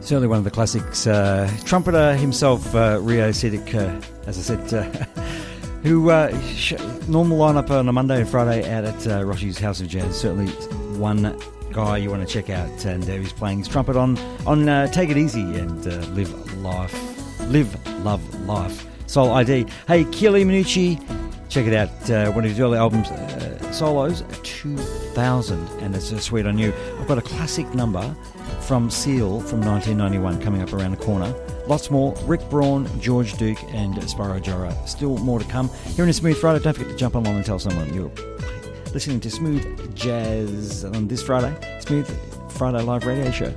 Certainly 0.00 0.28
one 0.28 0.38
of 0.38 0.44
the 0.44 0.52
classics. 0.52 1.08
Uh, 1.08 1.50
trumpeter 1.64 2.14
himself, 2.14 2.72
uh, 2.76 3.00
Rio 3.02 3.30
Sidik, 3.30 3.74
uh, 3.74 4.00
as 4.28 4.38
I 4.38 4.42
said, 4.42 4.72
uh, 4.72 4.84
who 5.82 6.08
uh, 6.08 6.40
sh- 6.52 6.74
normal 7.08 7.36
lineup 7.36 7.70
on 7.70 7.88
a 7.88 7.92
Monday 7.92 8.20
and 8.20 8.28
Friday 8.28 8.72
out 8.72 8.84
at 8.84 9.06
uh, 9.08 9.24
Roshi's 9.24 9.58
House 9.58 9.80
of 9.80 9.88
Jazz. 9.88 10.20
Certainly 10.20 10.52
one 11.00 11.36
guy 11.72 11.96
you 11.96 12.10
want 12.10 12.24
to 12.24 12.32
check 12.32 12.48
out, 12.48 12.84
and 12.84 13.02
uh, 13.10 13.14
he's 13.14 13.32
playing 13.32 13.58
his 13.58 13.66
trumpet 13.66 13.96
on 13.96 14.16
on 14.46 14.68
uh, 14.68 14.86
Take 14.88 15.10
It 15.10 15.16
Easy 15.16 15.42
and 15.42 15.86
uh, 15.86 15.96
Live 16.12 16.56
Life, 16.58 17.40
Live 17.48 18.04
Love 18.04 18.46
Life. 18.46 18.86
Soul 19.06 19.30
ID. 19.32 19.66
Hey, 19.86 20.04
Chieli 20.04 20.44
Minucci, 20.44 20.98
check 21.48 21.66
it 21.66 21.74
out. 21.74 22.10
Uh, 22.10 22.32
one 22.32 22.44
of 22.44 22.50
his 22.50 22.58
early 22.60 22.78
albums, 22.78 23.08
uh, 23.08 23.72
solos, 23.72 24.24
2000, 24.42 25.68
and 25.80 25.94
it's 25.94 26.10
a 26.10 26.20
sweet 26.20 26.46
on 26.46 26.58
you. 26.58 26.72
I've 26.98 27.06
got 27.06 27.18
a 27.18 27.22
classic 27.22 27.72
number 27.74 28.14
from 28.60 28.90
Seal 28.90 29.40
from 29.40 29.60
1991 29.60 30.40
coming 30.40 30.62
up 30.62 30.72
around 30.72 30.92
the 30.92 31.04
corner. 31.04 31.34
Lots 31.66 31.90
more. 31.90 32.14
Rick 32.24 32.48
Braun, 32.50 32.88
George 33.00 33.36
Duke, 33.36 33.62
and 33.72 33.94
Spyro 33.94 34.42
Gyra. 34.42 34.74
Still 34.88 35.16
more 35.18 35.38
to 35.38 35.46
come. 35.46 35.68
Here 35.94 36.04
in 36.04 36.10
a 36.10 36.14
Smooth 36.14 36.36
Friday, 36.36 36.62
don't 36.62 36.74
forget 36.74 36.90
to 36.90 36.96
jump 36.96 37.14
along 37.14 37.36
and 37.36 37.44
tell 37.44 37.58
someone 37.58 37.92
you're 37.94 38.10
listening 38.92 39.20
to 39.20 39.30
Smooth 39.30 39.94
Jazz 39.94 40.84
on 40.84 41.08
this 41.08 41.22
Friday. 41.22 41.54
Smooth 41.80 42.08
Friday 42.52 42.82
Live 42.82 43.04
Radio 43.06 43.30
Show. 43.30 43.54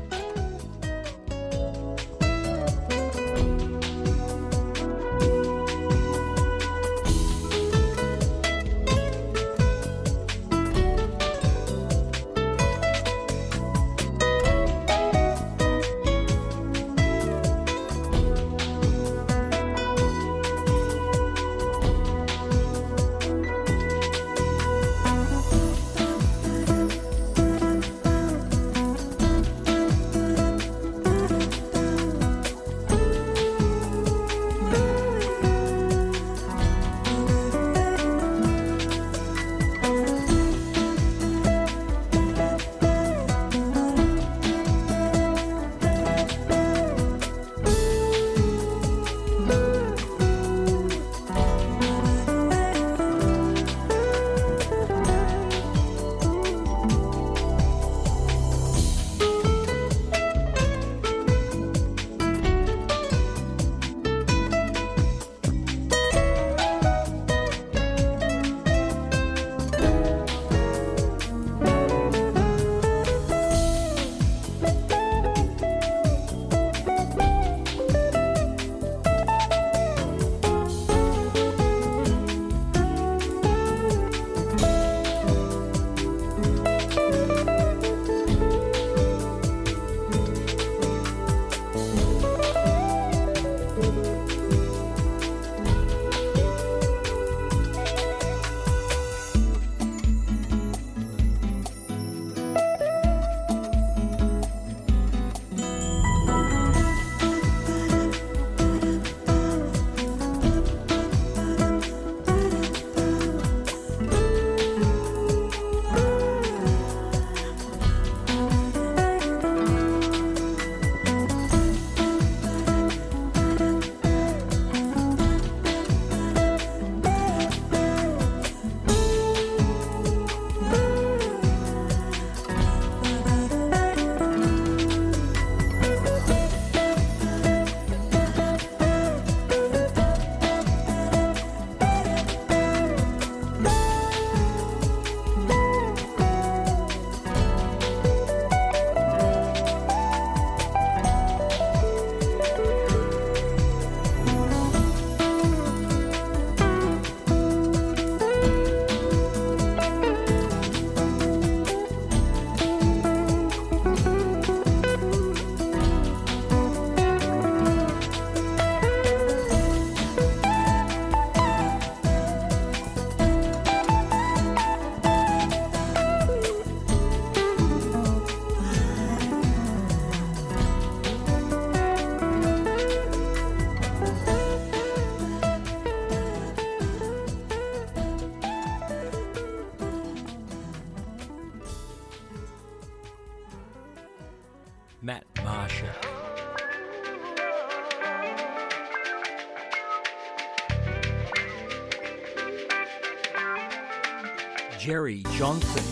Jerry 204.80 205.24
Johnson. 205.36 205.84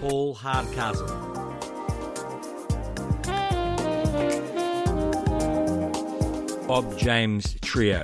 Paul 0.00 0.34
Hardcastle. 0.34 1.08
Bob 6.68 6.96
James 6.96 7.56
Trio. 7.60 8.02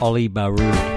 Ollie 0.00 0.28
Baroud. 0.28 0.91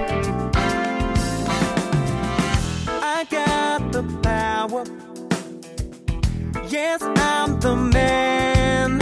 Yes, 6.76 7.00
I'm 7.02 7.58
the 7.58 7.74
man. 7.74 9.00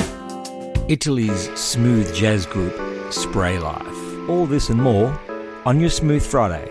Italy's 0.88 1.52
smooth 1.58 2.14
jazz 2.14 2.46
group 2.46 2.72
Spray 3.12 3.58
Life. 3.58 4.28
All 4.28 4.46
this 4.46 4.68
and 4.68 4.80
more 4.80 5.12
on 5.66 5.80
your 5.80 5.90
Smooth 5.90 6.24
Friday. 6.24 6.70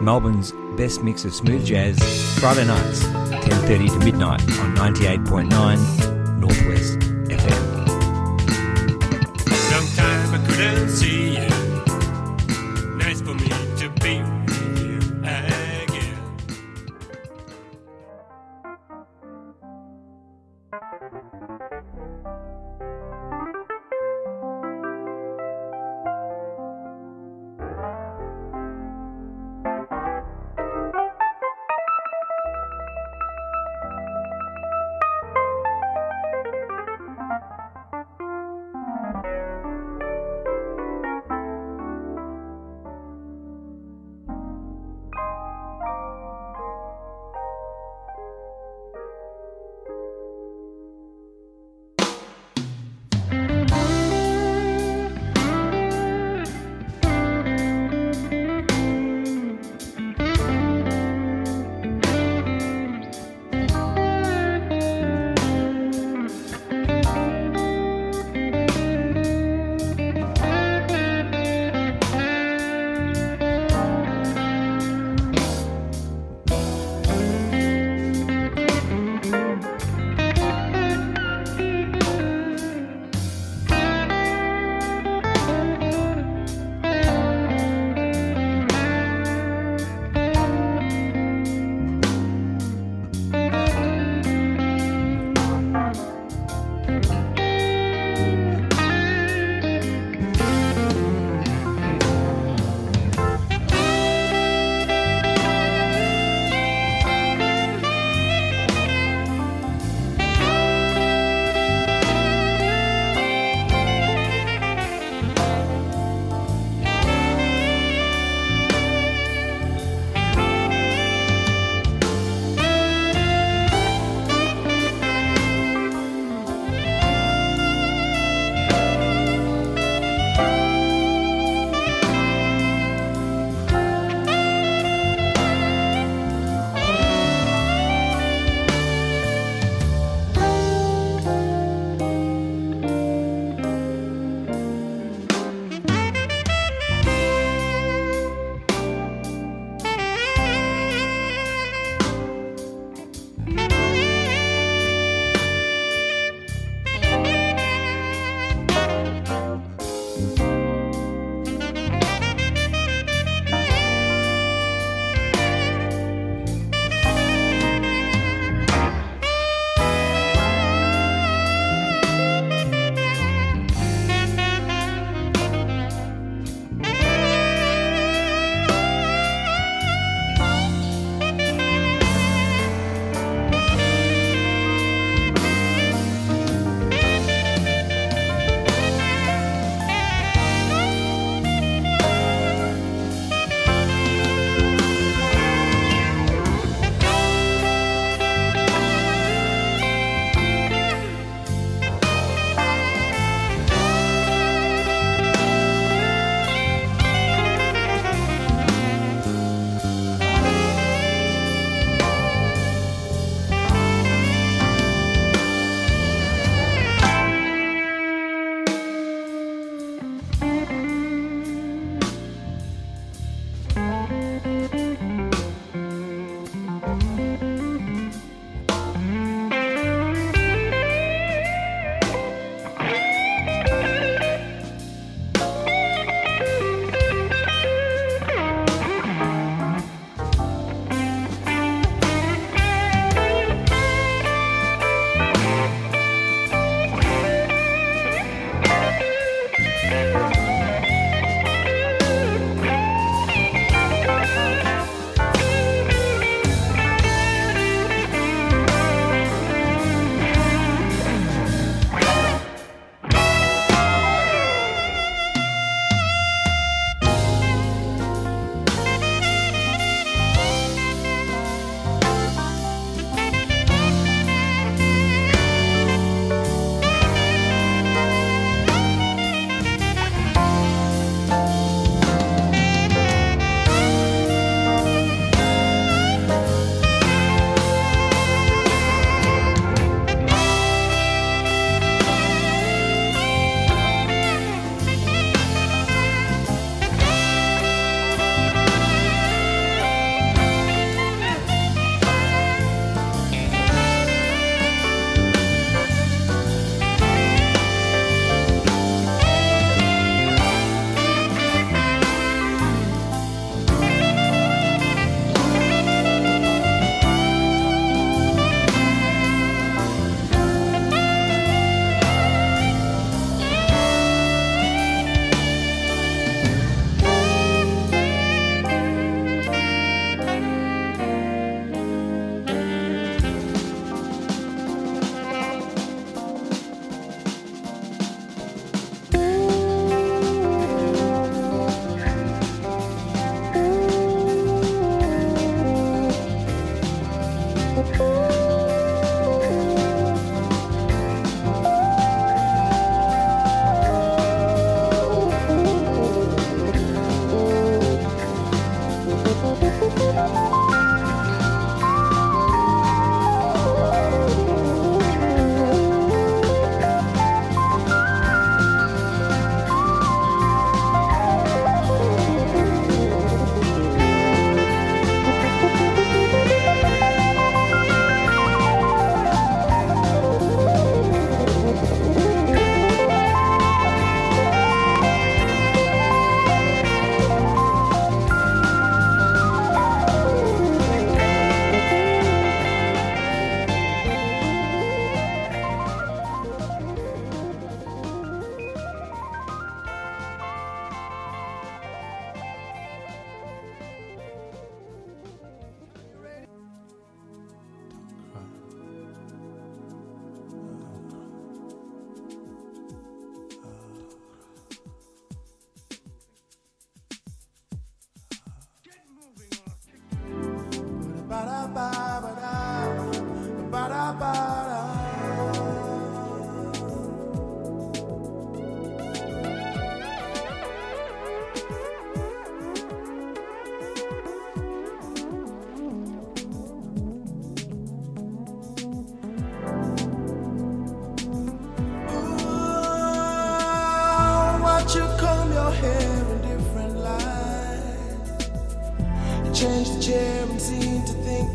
Melbourne's 0.00 0.52
best 0.76 1.02
mix 1.02 1.24
of 1.24 1.34
smooth 1.34 1.66
jazz, 1.66 1.98
Friday 2.38 2.64
nights, 2.64 3.02
10.30 3.02 3.98
to 3.98 4.04
midnight 4.04 4.42
on 4.60 4.76
98.9 4.76 6.05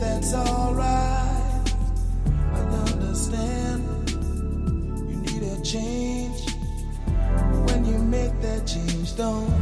that's 0.02 0.34
alright. 0.34 1.74
I 2.54 2.60
understand 2.92 4.10
you 4.10 5.18
need 5.28 5.44
a 5.44 5.62
change. 5.62 6.42
When 7.68 7.86
you 7.86 8.00
make 8.00 8.34
that 8.42 8.66
change, 8.66 9.16
don't 9.16 9.61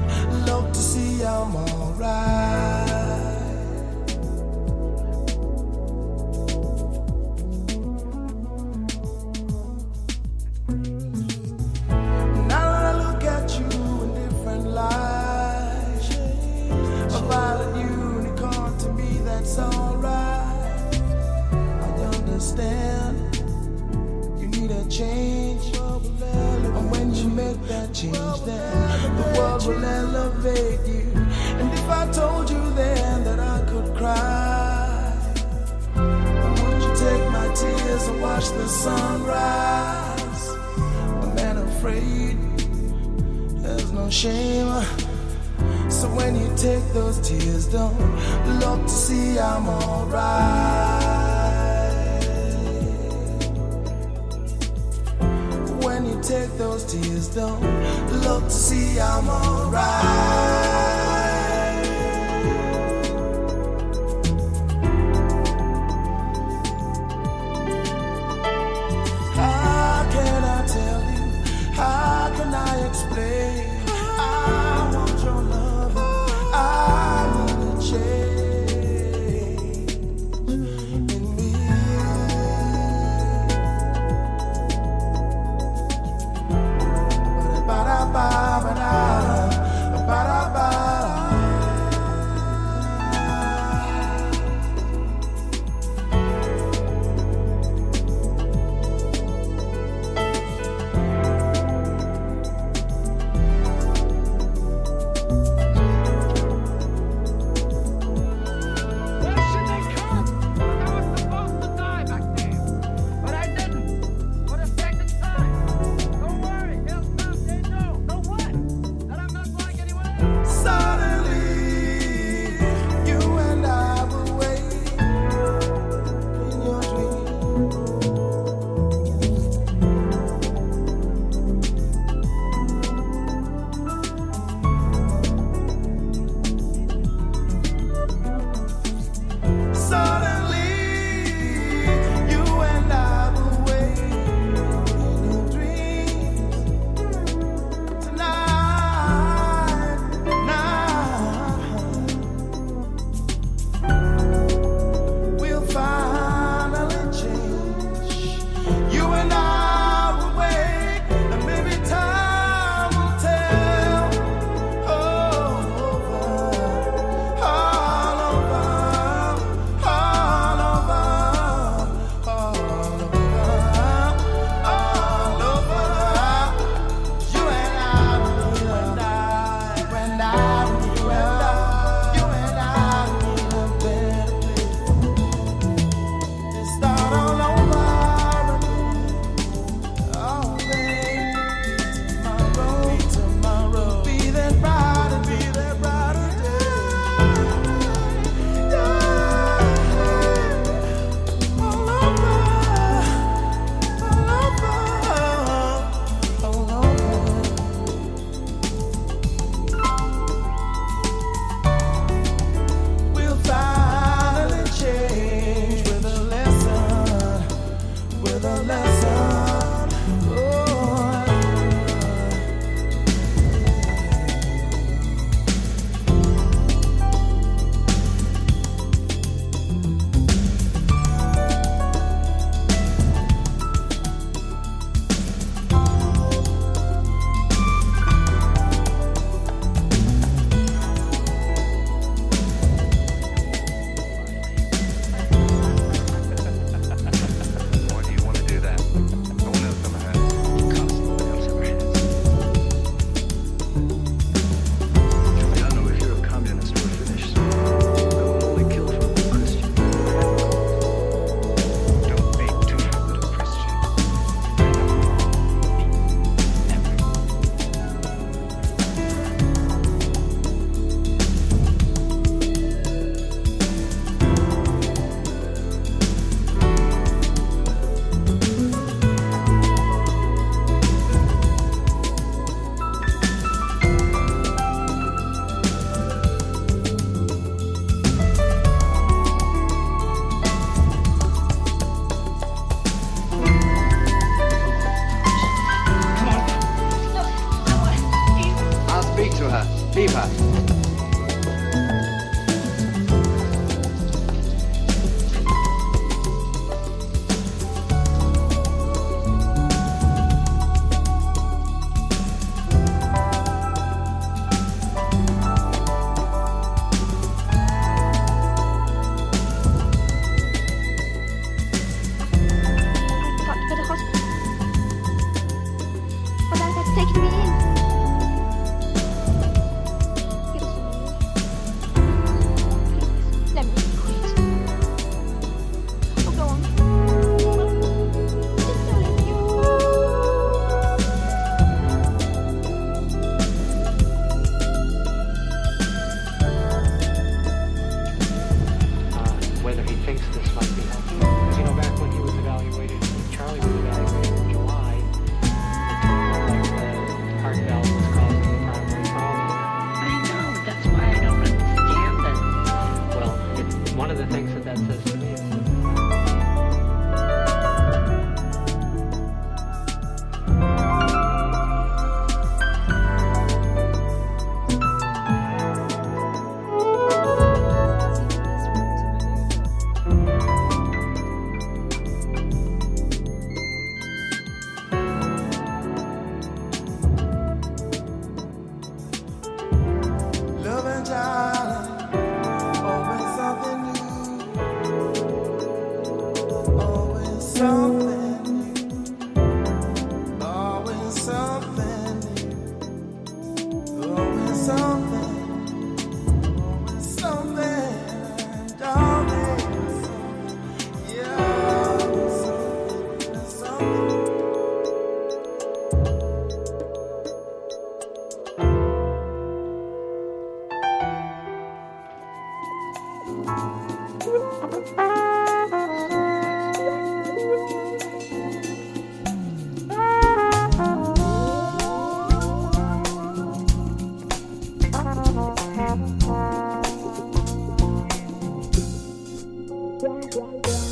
Yeah, 440.01 440.21
yeah, 440.33 440.61
yeah. 440.65 440.88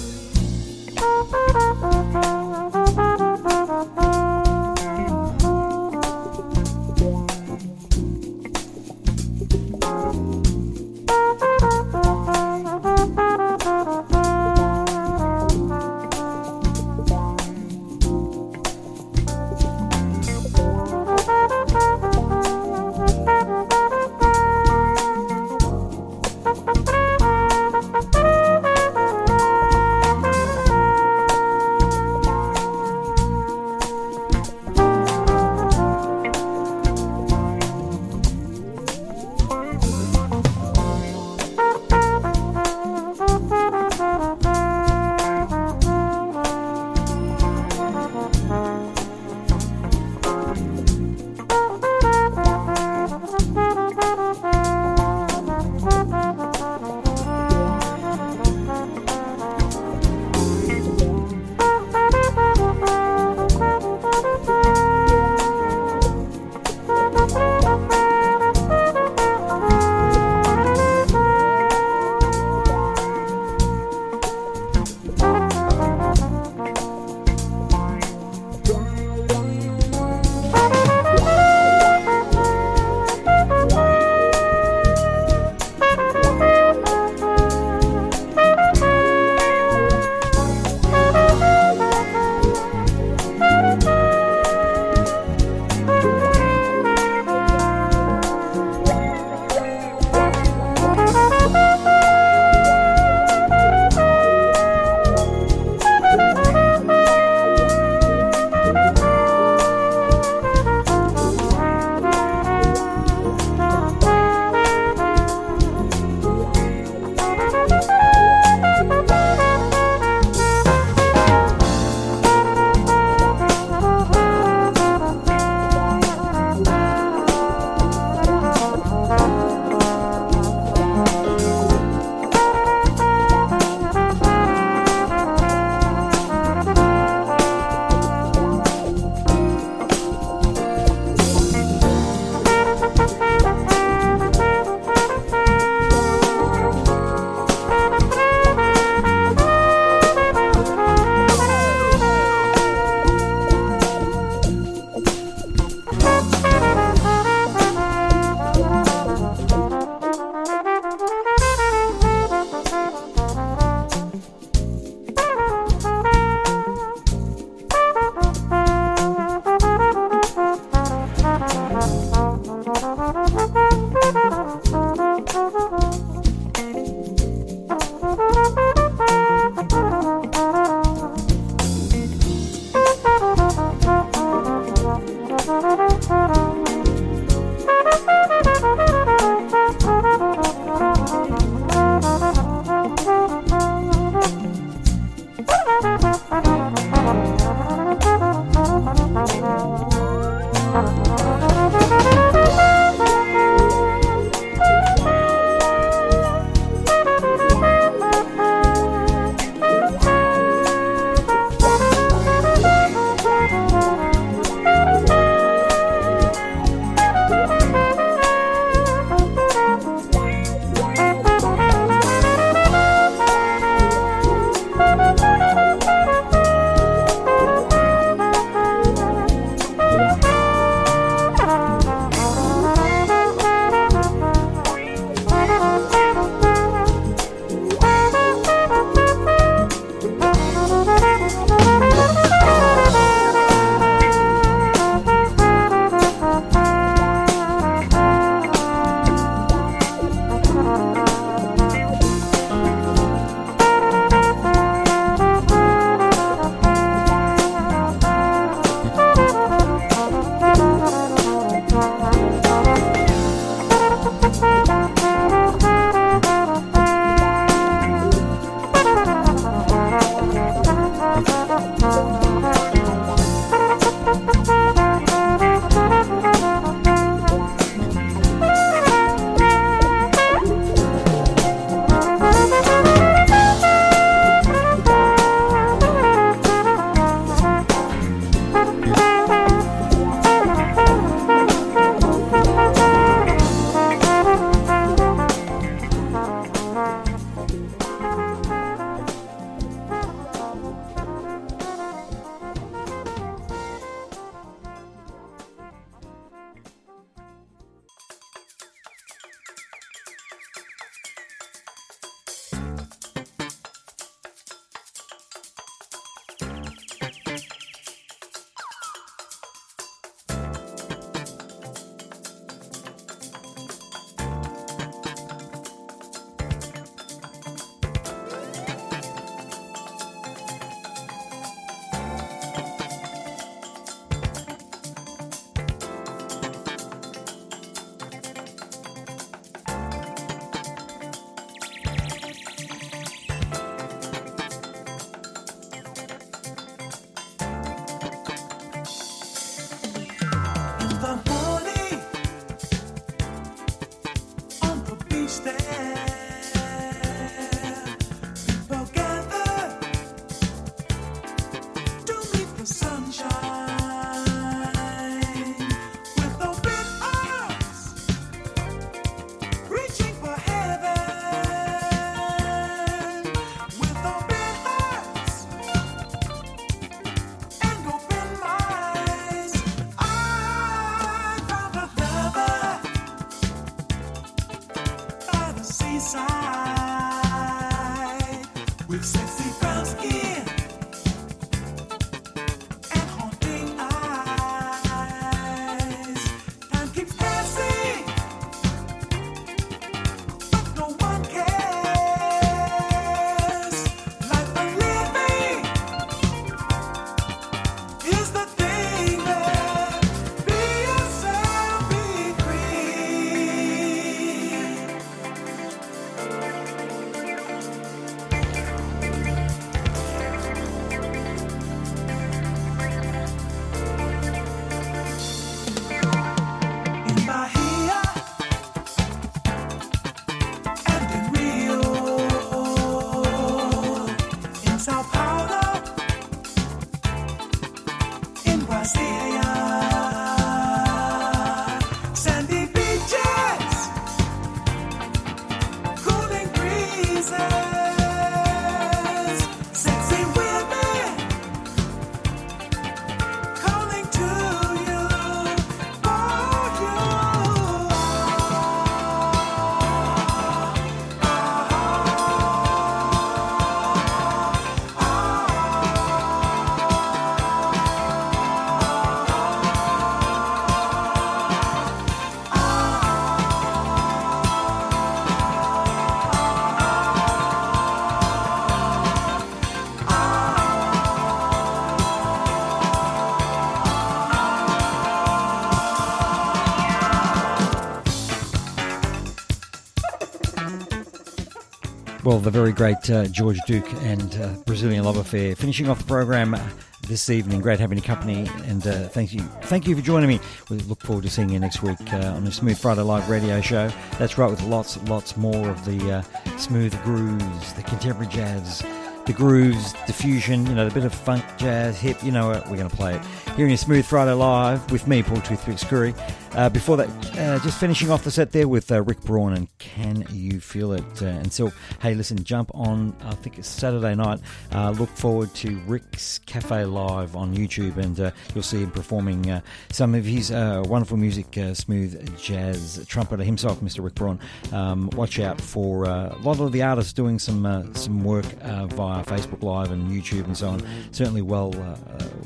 Well, 492.28 492.40
the 492.40 492.52
very 492.52 492.74
great 492.74 493.10
uh, 493.10 493.24
George 493.28 493.58
Duke 493.68 493.90
and 494.04 494.36
uh, 494.42 494.50
Brazilian 494.66 495.06
Love 495.06 495.16
Affair 495.16 495.56
finishing 495.56 495.88
off 495.88 496.00
the 496.00 496.04
program 496.04 496.56
uh, 496.56 496.70
this 497.08 497.30
evening. 497.30 497.62
Great 497.62 497.80
having 497.80 497.98
you 497.98 498.04
company, 498.04 498.50
and 498.66 498.86
uh, 498.86 499.08
thank 499.08 499.34
you, 499.34 499.40
thank 499.62 499.88
you 499.88 499.96
for 499.96 500.02
joining 500.02 500.28
me. 500.28 500.42
We 500.70 500.76
look 500.80 501.00
forward 501.00 501.24
to 501.24 501.30
seeing 501.30 501.48
you 501.48 501.58
next 501.58 501.82
week 501.84 501.98
uh, 502.12 502.18
on 502.18 502.44
the 502.44 502.52
Smooth 502.52 502.78
Friday 502.78 503.00
Live 503.00 503.30
Radio 503.30 503.62
Show. 503.62 503.90
That's 504.20 504.38
right, 504.38 504.52
with 504.52 504.62
lots, 504.64 505.02
lots 505.04 505.38
more 505.38 505.70
of 505.70 505.86
the 505.86 506.22
smooth 506.58 507.02
grooves, 507.04 507.72
the 507.76 507.84
contemporary 507.84 508.28
jazz, 508.28 508.84
the 509.26 509.32
grooves, 509.32 509.94
the 510.06 510.12
fusion, 510.12 510.66
you 510.66 510.76
know, 510.76 510.86
the 510.86 510.94
bit 510.94 511.06
of 511.06 511.14
funk, 511.14 511.46
jazz, 511.56 511.98
hip. 511.98 512.22
You 512.26 512.32
know, 512.34 512.50
what, 512.50 512.70
we're 512.70 512.76
going 512.76 512.90
to 512.90 512.96
play 512.96 513.16
it 513.16 513.22
here 513.56 513.64
in 513.64 513.70
your 513.70 513.78
Smooth 513.78 514.06
Friday 514.06 514.34
Live 514.34 514.92
with 514.92 515.08
me, 515.08 515.24
Paul 515.24 515.40
Toothpicks 515.40 515.86
Curry. 515.86 516.14
Uh, 516.54 516.70
before 516.70 516.98
that, 516.98 517.08
uh, 517.38 517.60
just 517.60 517.80
finishing 517.80 518.10
off 518.10 518.24
the 518.24 518.32
set 518.32 518.52
there 518.52 518.68
with 518.68 518.92
uh, 518.92 519.04
Rick 519.04 519.22
Braun 519.22 519.54
and 519.54 519.68
Can 519.78 520.26
You 520.32 520.60
Feel 520.60 520.94
It? 520.94 521.22
Uh, 521.22 521.26
and 521.26 521.54
so, 521.54 521.72
hey, 522.02 522.16
listen, 522.16 522.44
jump 522.44 522.72
on, 522.74 523.16
I 523.24 523.36
think 523.36 523.60
it's 523.60 523.68
Saturday 523.68 524.16
night. 524.16 524.40
Uh, 524.74 524.90
look 524.92 525.10
forward 525.10 525.54
to 525.56 525.78
Rick's 525.82 526.40
Cafe 526.40 526.86
Live 526.86 527.36
on 527.36 527.56
YouTube, 527.56 527.98
and 527.98 528.20
uh, 528.20 528.32
you'll 528.56 528.64
see 528.64 528.80
him 528.80 528.90
performing 528.90 529.62
some 529.92 530.16
of 530.16 530.26
his 530.26 530.50
wonderful 530.50 531.18
music, 531.18 531.58
smooth 531.74 532.38
jazz 532.40 533.06
trumpeter 533.08 533.44
himself, 533.44 533.82
Mr. 533.82 534.04
Rick 534.04 534.16
Braun. 534.16 534.40
Um, 534.72 535.12
watch 535.16 535.40
out 535.40 535.62
for 535.62 536.06
a 536.06 536.36
lot 536.42 536.60
of 536.60 536.72
the 536.72 536.82
artists 536.82 537.14
doing 537.14 537.38
some 537.38 537.94
some 537.94 538.24
work 538.24 538.46
via 538.46 539.24
Facebook 539.26 539.62
Live 539.62 539.92
and 539.92 540.10
YouTube 540.10 540.46
and 540.46 540.58
so 540.58 540.70
on. 540.70 540.82
Certainly 541.12 541.44
well 541.44 541.72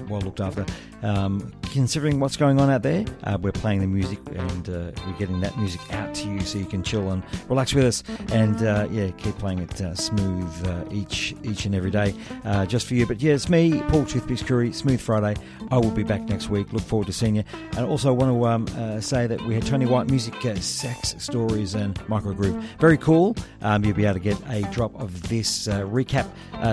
well 0.10 0.22
looked 0.22 0.41
after. 0.41 0.65
Um, 1.03 1.52
considering 1.72 2.19
what's 2.19 2.38
going 2.38 2.60
on 2.60 2.69
out 2.69 2.84
there, 2.84 3.06
we're 3.40 3.52
playing 3.52 3.80
the 3.80 3.88
music 3.92 4.20
and 4.36 4.70
uh, 4.70 4.92
we're 5.06 5.18
getting 5.18 5.40
that 5.42 5.58
music 5.58 5.82
out 5.94 6.14
to 6.16 6.30
you 6.30 6.40
so 6.42 6.58
you 6.58 6.66
can 6.66 6.84
chill 6.84 7.12
and 7.12 7.24
relax 7.50 7.74
with 7.74 7.86
us. 7.86 8.04
And 8.32 8.62
uh, 8.64 8.88
yeah, 8.92 9.12
keep 9.12 9.38
playing 9.38 9.60
it 9.60 9.82
uh, 9.82 9.96
smooth 9.96 10.68
uh, 10.68 10.86
each 10.92 11.36
each 11.44 11.66
and 11.66 11.76
every 11.76 11.92
day, 11.92 12.16
uh, 12.46 12.66
just 12.66 12.88
for 12.88 12.96
you. 12.96 13.06
But 13.06 13.22
yeah, 13.22 13.34
it's 13.34 13.50
me, 13.50 13.82
Paul 13.90 14.06
Toothpicks 14.06 14.44
Curry, 14.44 14.72
Smooth 14.72 15.02
Friday. 15.02 15.40
I 15.72 15.78
will 15.78 15.92
be 15.92 16.04
back 16.04 16.22
next 16.24 16.50
week. 16.50 16.72
Look 16.74 16.84
forward 16.84 17.08
to 17.08 17.14
seeing 17.14 17.36
you. 17.36 17.44
And 17.78 17.86
also 17.86 18.14
want 18.14 18.32
to 18.32 18.48
um, 18.48 18.68
uh, 18.82 19.00
say 19.02 19.28
that 19.28 19.42
we 19.42 19.54
had 19.54 19.66
Tony 19.66 19.86
White 19.86 20.10
Music, 20.10 20.36
Sex 20.62 21.16
Stories, 21.18 21.76
and 21.76 21.96
Microgroove. 22.08 22.62
Very 22.80 22.98
cool. 22.98 23.36
Um, 23.62 23.84
you'll 23.84 23.96
be 23.96 24.06
able 24.06 24.16
to 24.16 24.20
get 24.20 24.38
a 24.50 24.62
drop 24.72 25.00
of 25.00 25.30
this 25.30 25.68
recap 25.68 26.28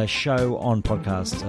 show 0.08 0.56
on 0.58 0.82
podcast 0.82 1.42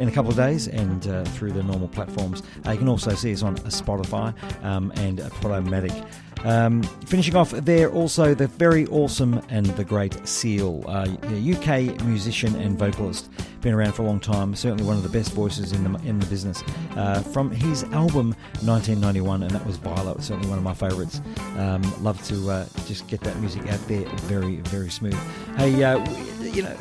in 0.00 0.08
a 0.08 0.12
couple 0.12 0.30
of 0.30 0.36
days 0.36 0.68
and 0.68 1.02
through 1.28 1.52
the 1.52 1.62
normal 1.62 1.88
platforms. 1.88 2.42
You 2.68 2.76
can 2.76 2.88
also 2.88 3.14
see 3.14 3.32
us 3.32 3.42
on 3.42 3.56
Spotify 3.56 4.34
um, 4.64 4.92
and 4.96 5.11
Podomatic. 5.18 6.06
Um, 6.44 6.82
finishing 7.06 7.36
off 7.36 7.50
there, 7.50 7.88
also 7.90 8.34
the 8.34 8.48
very 8.48 8.86
awesome 8.88 9.40
and 9.48 9.66
the 9.66 9.84
great 9.84 10.26
Seal, 10.26 10.84
uh, 10.88 11.06
UK 11.22 12.02
musician 12.04 12.56
and 12.56 12.76
vocalist, 12.76 13.30
been 13.60 13.74
around 13.74 13.92
for 13.92 14.02
a 14.02 14.06
long 14.06 14.18
time. 14.18 14.56
Certainly 14.56 14.84
one 14.84 14.96
of 14.96 15.04
the 15.04 15.08
best 15.08 15.32
voices 15.32 15.72
in 15.72 15.84
the 15.84 15.98
in 16.00 16.18
the 16.18 16.26
business. 16.26 16.64
Uh, 16.96 17.20
from 17.20 17.50
his 17.50 17.84
album 17.84 18.34
1991, 18.62 19.42
and 19.42 19.50
that 19.52 19.64
was 19.64 19.76
Violet, 19.76 20.20
certainly 20.22 20.48
one 20.48 20.58
of 20.58 20.64
my 20.64 20.74
favourites. 20.74 21.20
Um, 21.56 21.82
love 22.02 22.22
to 22.26 22.50
uh, 22.50 22.66
just 22.86 23.06
get 23.06 23.20
that 23.20 23.38
music 23.38 23.68
out 23.68 23.86
there, 23.86 24.04
very 24.26 24.56
very 24.56 24.90
smooth. 24.90 25.18
Hey, 25.56 25.82
uh, 25.84 26.04
you 26.40 26.62
know, 26.62 26.76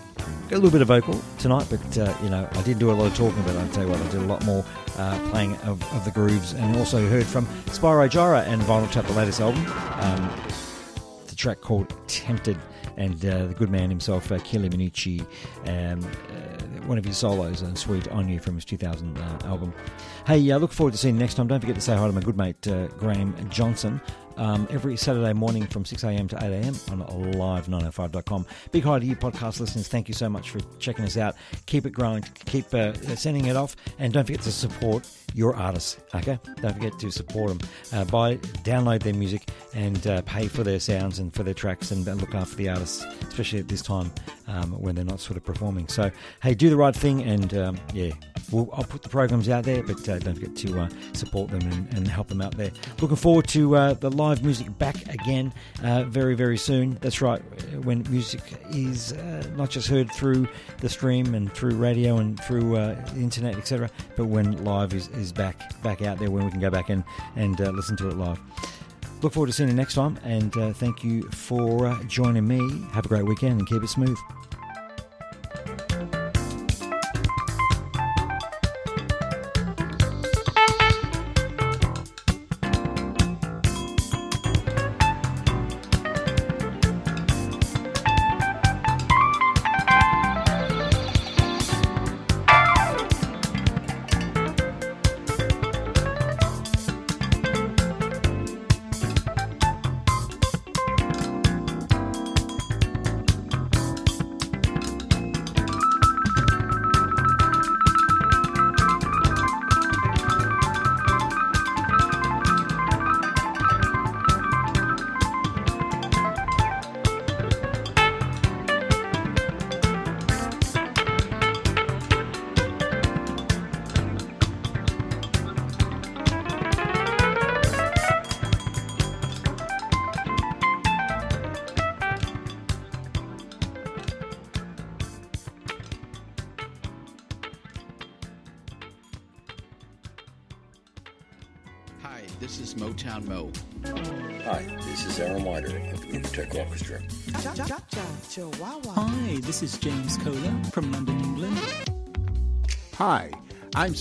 a 0.51 0.55
little 0.55 0.71
bit 0.71 0.81
of 0.81 0.87
vocal 0.87 1.21
tonight, 1.37 1.67
but 1.69 1.97
uh, 1.97 2.13
you 2.23 2.29
know, 2.29 2.47
I 2.51 2.61
did 2.63 2.79
do 2.79 2.89
a 2.89 2.93
lot 2.93 3.05
of 3.05 3.15
talking, 3.15 3.41
but 3.43 3.55
I'll 3.55 3.69
tell 3.69 3.83
you 3.83 3.91
what, 3.91 4.01
I 4.01 4.07
did 4.09 4.21
a 4.21 4.25
lot 4.25 4.43
more 4.43 4.65
uh, 4.97 5.29
playing 5.29 5.55
of, 5.57 5.81
of 5.93 6.05
the 6.05 6.11
grooves, 6.11 6.53
and 6.53 6.75
also 6.77 7.07
heard 7.07 7.25
from 7.25 7.45
Spyro 7.67 8.09
Gyra 8.09 8.45
and 8.45 8.61
Vinyl 8.63 8.91
the 8.91 9.13
latest 9.13 9.39
album. 9.39 9.65
Um, 9.99 10.29
the 11.27 11.35
track 11.35 11.61
called 11.61 11.93
Tempted, 12.07 12.57
and 12.97 13.25
uh, 13.25 13.47
the 13.47 13.53
good 13.53 13.69
man 13.69 13.89
himself, 13.89 14.31
uh, 14.31 14.37
Chieli 14.39 14.69
Minucci, 14.69 15.21
um, 15.67 16.03
uh, 16.03 16.85
one 16.87 16.97
of 16.97 17.05
his 17.05 17.17
solos 17.17 17.61
and 17.61 17.77
Sweet 17.77 18.07
On 18.09 18.27
You 18.27 18.39
from 18.39 18.55
his 18.55 18.65
2000 18.65 19.17
uh, 19.17 19.39
album. 19.45 19.73
Hey, 20.27 20.51
uh, 20.51 20.57
look 20.57 20.71
forward 20.71 20.91
to 20.91 20.97
seeing 20.97 21.15
you 21.15 21.19
next 21.19 21.35
time. 21.35 21.47
Don't 21.47 21.59
forget 21.59 21.75
to 21.75 21.81
say 21.81 21.95
hi 21.95 22.05
to 22.05 22.13
my 22.13 22.21
good 22.21 22.37
mate 22.37 22.67
uh, 22.67 22.87
Graham 22.87 23.35
Johnson. 23.49 24.01
Um, 24.37 24.67
every 24.71 24.97
Saturday 24.97 25.33
morning 25.33 25.65
from 25.67 25.83
6am 25.83 26.29
to 26.29 26.35
8am 26.35 26.91
on 26.91 27.33
live905.com. 27.33 28.45
Big 28.71 28.83
hi 28.83 28.99
to 28.99 29.05
you 29.05 29.15
podcast 29.15 29.59
listeners. 29.59 29.87
Thank 29.87 30.07
you 30.07 30.13
so 30.13 30.29
much 30.29 30.49
for 30.49 30.59
checking 30.79 31.05
us 31.05 31.17
out. 31.17 31.35
Keep 31.65 31.85
it 31.85 31.91
growing. 31.91 32.23
Keep 32.45 32.73
uh, 32.73 32.93
sending 33.15 33.45
it 33.45 33.55
off. 33.55 33.75
And 33.99 34.13
don't 34.13 34.25
forget 34.25 34.41
to 34.41 34.51
support 34.51 35.07
your 35.33 35.55
artists. 35.55 35.97
Okay? 36.13 36.39
Don't 36.61 36.73
forget 36.73 36.97
to 36.99 37.11
support 37.11 37.49
them. 37.49 37.69
Uh, 37.93 38.05
buy, 38.05 38.37
download 38.63 39.03
their 39.03 39.13
music 39.13 39.49
and 39.73 40.05
uh, 40.07 40.21
pay 40.23 40.47
for 40.47 40.63
their 40.63 40.79
sounds 40.79 41.19
and 41.19 41.33
for 41.33 41.43
their 41.43 41.53
tracks 41.53 41.91
and, 41.91 42.05
look 42.11 42.35
after 42.35 42.55
the 42.55 42.67
artists, 42.67 43.05
especially 43.29 43.59
at 43.59 43.67
this 43.67 43.81
time 43.81 44.11
um, 44.47 44.71
when 44.81 44.95
they're 44.95 45.05
not 45.05 45.19
sort 45.19 45.37
of 45.37 45.45
performing. 45.45 45.87
So, 45.87 46.11
hey, 46.41 46.53
do 46.53 46.69
the 46.69 46.75
right 46.75 46.95
thing, 46.95 47.21
and 47.23 47.53
um, 47.53 47.79
yeah, 47.93 48.11
we'll, 48.51 48.69
I'll 48.73 48.83
put 48.83 49.01
the 49.03 49.09
programs 49.09 49.49
out 49.49 49.63
there, 49.63 49.81
but 49.83 50.07
uh, 50.07 50.19
don't 50.19 50.35
forget 50.35 50.55
to 50.57 50.81
uh, 50.81 50.89
support 51.13 51.51
them 51.51 51.61
and, 51.71 51.93
and, 51.93 52.07
help 52.07 52.27
them 52.27 52.41
out 52.41 52.57
there. 52.57 52.71
Looking 52.99 53.15
forward 53.15 53.47
to 53.49 53.75
uh, 53.75 53.93
the 53.93 54.11
live 54.11 54.43
music 54.43 54.77
back 54.77 55.07
again 55.13 55.53
uh, 55.83 56.03
very, 56.03 56.35
very 56.35 56.57
soon. 56.57 56.97
That's 57.01 57.21
right, 57.21 57.41
when 57.83 58.05
music 58.09 58.41
is 58.71 59.13
not 59.55 59.69
just 59.69 59.87
heard 59.87 60.11
through 60.11 60.47
the 60.79 60.89
stream 60.89 61.33
and 61.33 61.51
through 61.53 61.75
radio 61.75 62.17
and 62.17 62.41
through 62.43 62.71
the 62.71 63.15
internet, 63.15 63.55
etc., 63.55 63.89
but 64.17 64.25
when 64.25 64.63
live 64.63 64.93
is, 64.93 65.07
is 65.09 65.20
back 65.29 65.81
back 65.83 66.01
out 66.01 66.19
there, 66.19 66.31
when 66.31 66.45
we 66.45 66.51
can 66.51 66.61
go 66.61 66.69
back 66.69 66.89
and, 66.89 67.03
and 67.35 67.59
listen 67.59 67.97
to 67.97 68.07
it 68.07 68.15
live. 68.15 68.39
Look 69.21 69.33
forward 69.33 69.47
to 69.47 69.53
seeing 69.53 69.69
you 69.69 69.75
next 69.75 69.95
time, 69.95 70.17
and 70.23 70.55
uh, 70.55 70.73
thank 70.73 71.03
you 71.03 71.23
for 71.31 71.87
uh, 71.87 72.01
joining 72.05 72.47
me. 72.47 72.59
Have 72.93 73.05
a 73.05 73.09
great 73.09 73.25
weekend 73.25 73.59
and 73.59 73.67
keep 73.67 73.83
it 73.83 73.89
smooth. 73.89 74.17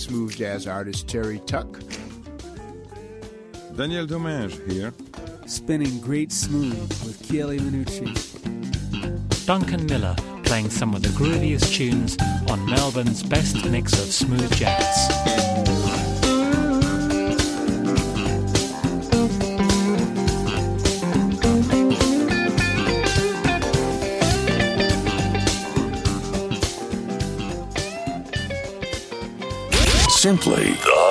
Smooth 0.01 0.35
jazz 0.35 0.65
artist 0.65 1.07
Terry 1.07 1.39
Tuck. 1.45 1.79
Daniel 3.75 4.07
Domingue 4.07 4.49
here. 4.67 4.91
Spinning 5.45 5.99
great 5.99 6.31
smooth 6.31 6.89
with 7.05 7.21
Chieli 7.27 7.59
Minucci. 7.59 8.09
Duncan 9.45 9.85
Miller 9.85 10.15
playing 10.43 10.71
some 10.71 10.95
of 10.95 11.03
the 11.03 11.09
grooviest 11.09 11.71
tunes 11.75 12.17
on 12.49 12.65
Melbourne's 12.65 13.21
best 13.21 13.63
mix 13.65 13.93
of 13.93 14.11
smooth 14.11 14.51
jazz. 14.55 15.90
Simply 30.31 30.71
the 30.75 31.10